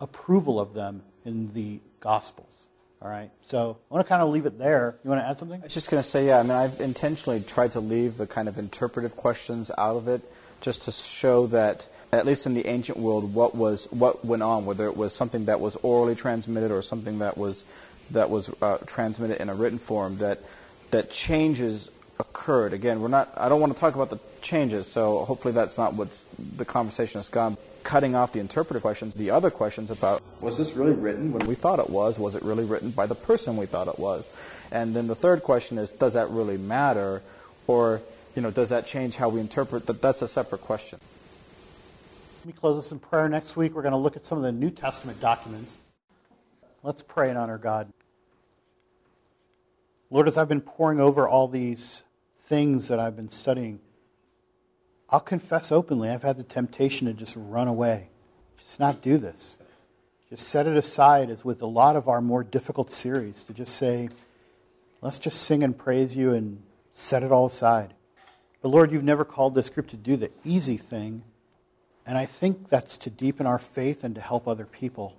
approval 0.00 0.60
of 0.60 0.74
them 0.74 1.02
in 1.24 1.52
the 1.52 1.80
Gospels. 1.98 2.68
All 3.02 3.08
right, 3.08 3.32
so 3.42 3.78
I 3.90 3.94
want 3.94 4.06
to 4.06 4.08
kind 4.08 4.22
of 4.22 4.28
leave 4.28 4.46
it 4.46 4.60
there. 4.60 4.94
You 5.02 5.10
want 5.10 5.22
to 5.22 5.26
add 5.26 5.38
something? 5.38 5.60
I 5.60 5.64
was 5.64 5.74
just 5.74 5.90
going 5.90 6.00
to 6.00 6.08
say, 6.08 6.28
yeah, 6.28 6.38
I 6.38 6.44
mean, 6.44 6.52
I've 6.52 6.80
intentionally 6.80 7.40
tried 7.40 7.72
to 7.72 7.80
leave 7.80 8.16
the 8.16 8.28
kind 8.28 8.48
of 8.48 8.60
interpretive 8.60 9.16
questions 9.16 9.72
out 9.76 9.96
of 9.96 10.06
it 10.06 10.22
just 10.60 10.82
to 10.82 10.92
show 10.92 11.48
that, 11.48 11.88
at 12.12 12.26
least 12.26 12.46
in 12.46 12.54
the 12.54 12.68
ancient 12.68 12.96
world, 12.96 13.34
what, 13.34 13.56
was, 13.56 13.86
what 13.90 14.24
went 14.24 14.44
on, 14.44 14.66
whether 14.66 14.86
it 14.86 14.96
was 14.96 15.12
something 15.12 15.46
that 15.46 15.58
was 15.58 15.74
orally 15.82 16.14
transmitted 16.14 16.70
or 16.70 16.80
something 16.80 17.18
that 17.18 17.36
was, 17.36 17.64
that 18.12 18.30
was 18.30 18.54
uh, 18.62 18.78
transmitted 18.86 19.42
in 19.42 19.48
a 19.48 19.54
written 19.56 19.80
form, 19.80 20.18
that, 20.18 20.38
that 20.92 21.10
changes 21.10 21.90
occurred. 22.18 22.72
Again, 22.72 23.00
we're 23.00 23.08
not, 23.08 23.32
I 23.36 23.48
don't 23.48 23.60
want 23.60 23.74
to 23.74 23.78
talk 23.78 23.94
about 23.94 24.10
the 24.10 24.18
changes, 24.42 24.86
so 24.86 25.24
hopefully 25.24 25.52
that's 25.52 25.78
not 25.78 25.94
what 25.94 26.20
the 26.56 26.64
conversation 26.64 27.18
has 27.18 27.28
gone. 27.28 27.56
Cutting 27.82 28.14
off 28.14 28.32
the 28.32 28.40
interpretive 28.40 28.82
questions, 28.82 29.14
the 29.14 29.30
other 29.30 29.50
questions 29.50 29.90
about 29.90 30.20
was 30.40 30.58
this 30.58 30.72
really 30.72 30.92
written 30.92 31.32
when 31.32 31.46
we 31.46 31.54
thought 31.54 31.78
it 31.78 31.88
was? 31.88 32.18
Was 32.18 32.34
it 32.34 32.42
really 32.42 32.64
written 32.64 32.90
by 32.90 33.06
the 33.06 33.14
person 33.14 33.56
we 33.56 33.66
thought 33.66 33.88
it 33.88 33.98
was? 33.98 34.30
And 34.72 34.94
then 34.94 35.06
the 35.06 35.14
third 35.14 35.42
question 35.42 35.78
is, 35.78 35.90
does 35.90 36.14
that 36.14 36.28
really 36.30 36.58
matter? 36.58 37.22
Or, 37.66 38.02
you 38.34 38.42
know, 38.42 38.50
does 38.50 38.70
that 38.70 38.86
change 38.86 39.16
how 39.16 39.28
we 39.28 39.40
interpret 39.40 39.86
that? 39.86 40.02
That's 40.02 40.20
a 40.22 40.28
separate 40.28 40.62
question. 40.62 40.98
Let 42.40 42.46
me 42.46 42.52
close 42.52 42.76
this 42.76 42.92
in 42.92 42.98
prayer. 42.98 43.28
Next 43.28 43.56
week, 43.56 43.74
we're 43.74 43.82
going 43.82 43.92
to 43.92 43.98
look 43.98 44.16
at 44.16 44.24
some 44.24 44.38
of 44.38 44.44
the 44.44 44.52
New 44.52 44.70
Testament 44.70 45.20
documents. 45.20 45.78
Let's 46.82 47.02
pray 47.02 47.28
and 47.28 47.38
honor 47.38 47.58
God. 47.58 47.92
Lord, 50.10 50.28
as 50.28 50.36
I've 50.36 50.48
been 50.48 50.60
pouring 50.60 51.00
over 51.00 51.28
all 51.28 51.48
these 51.48 52.04
things 52.46 52.88
that 52.88 52.98
I've 52.98 53.16
been 53.16 53.28
studying, 53.28 53.80
I'll 55.10 55.20
confess 55.20 55.70
openly, 55.70 56.08
I've 56.08 56.22
had 56.22 56.36
the 56.36 56.42
temptation 56.42 57.06
to 57.06 57.12
just 57.12 57.36
run 57.36 57.68
away, 57.68 58.08
just 58.58 58.80
not 58.80 59.02
do 59.02 59.18
this. 59.18 59.58
Just 60.28 60.48
set 60.48 60.66
it 60.66 60.76
aside, 60.76 61.30
as 61.30 61.44
with 61.44 61.62
a 61.62 61.66
lot 61.66 61.94
of 61.94 62.08
our 62.08 62.20
more 62.20 62.42
difficult 62.42 62.90
series, 62.90 63.44
to 63.44 63.52
just 63.52 63.76
say, 63.76 64.08
let's 65.00 65.20
just 65.20 65.40
sing 65.42 65.62
and 65.62 65.78
praise 65.78 66.16
you 66.16 66.32
and 66.34 66.62
set 66.90 67.22
it 67.22 67.30
all 67.30 67.46
aside. 67.46 67.94
But 68.60 68.70
Lord, 68.70 68.90
you've 68.90 69.04
never 69.04 69.24
called 69.24 69.54
this 69.54 69.68
group 69.68 69.88
to 69.90 69.96
do 69.96 70.16
the 70.16 70.32
easy 70.42 70.76
thing, 70.76 71.22
and 72.04 72.18
I 72.18 72.26
think 72.26 72.68
that's 72.68 72.98
to 72.98 73.10
deepen 73.10 73.46
our 73.46 73.58
faith 73.58 74.02
and 74.02 74.16
to 74.16 74.20
help 74.20 74.48
other 74.48 74.66
people. 74.66 75.16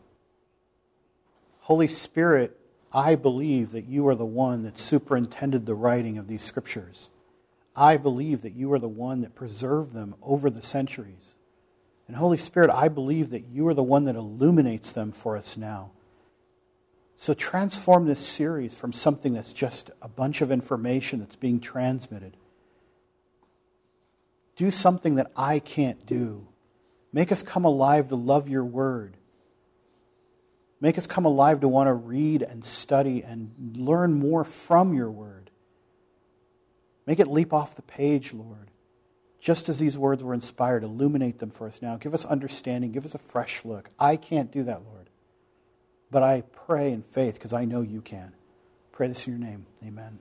Holy 1.61 1.87
Spirit, 1.87 2.59
I 2.91 3.15
believe 3.15 3.71
that 3.71 3.85
you 3.85 4.07
are 4.09 4.15
the 4.15 4.25
one 4.25 4.63
that 4.63 4.77
superintended 4.77 5.65
the 5.65 5.75
writing 5.75 6.17
of 6.17 6.27
these 6.27 6.43
scriptures. 6.43 7.09
I 7.77 7.95
believe 7.97 8.41
that 8.41 8.55
you 8.55 8.73
are 8.73 8.79
the 8.79 8.87
one 8.89 9.21
that 9.21 9.35
preserved 9.35 9.93
them 9.93 10.15
over 10.23 10.49
the 10.49 10.63
centuries. 10.63 11.35
And 12.07 12.17
Holy 12.17 12.37
Spirit, 12.37 12.71
I 12.73 12.87
believe 12.87 13.29
that 13.29 13.45
you 13.45 13.67
are 13.67 13.75
the 13.75 13.83
one 13.83 14.05
that 14.05 14.15
illuminates 14.15 14.91
them 14.91 15.11
for 15.11 15.37
us 15.37 15.55
now. 15.55 15.91
So 17.17 17.33
transform 17.33 18.05
this 18.05 18.25
series 18.25 18.75
from 18.75 18.93
something 18.93 19.33
that's 19.33 19.53
just 19.53 19.91
a 20.01 20.07
bunch 20.07 20.41
of 20.41 20.51
information 20.51 21.19
that's 21.19 21.35
being 21.35 21.59
transmitted. 21.59 22.35
Do 24.55 24.71
something 24.71 25.15
that 25.15 25.31
I 25.35 25.59
can't 25.59 26.03
do. 26.05 26.47
Make 27.13 27.31
us 27.31 27.43
come 27.43 27.63
alive 27.63 28.09
to 28.09 28.15
love 28.15 28.49
your 28.49 28.65
word. 28.65 29.17
Make 30.81 30.97
us 30.97 31.07
come 31.07 31.25
alive 31.25 31.61
to 31.61 31.67
want 31.67 31.87
to 31.87 31.93
read 31.93 32.41
and 32.41 32.65
study 32.65 33.23
and 33.23 33.75
learn 33.77 34.13
more 34.13 34.43
from 34.43 34.93
your 34.93 35.11
word. 35.11 35.46
Make 37.07 37.19
it 37.19 37.27
leap 37.27 37.53
off 37.53 37.75
the 37.75 37.81
page, 37.81 38.33
Lord. 38.33 38.69
Just 39.39 39.69
as 39.69 39.79
these 39.79 39.97
words 39.97 40.23
were 40.23 40.33
inspired, 40.33 40.83
illuminate 40.83 41.39
them 41.39 41.51
for 41.51 41.67
us 41.67 41.81
now. 41.81 41.95
Give 41.95 42.13
us 42.13 42.25
understanding. 42.25 42.91
Give 42.91 43.05
us 43.05 43.15
a 43.15 43.19
fresh 43.19 43.63
look. 43.63 43.89
I 43.97 44.17
can't 44.17 44.51
do 44.51 44.63
that, 44.63 44.83
Lord. 44.83 45.09
But 46.11 46.23
I 46.23 46.43
pray 46.51 46.91
in 46.91 47.01
faith 47.01 47.35
because 47.35 47.53
I 47.53 47.65
know 47.65 47.81
you 47.81 48.01
can. 48.01 48.33
Pray 48.91 49.07
this 49.07 49.25
in 49.25 49.33
your 49.39 49.49
name. 49.49 49.65
Amen. 49.85 50.19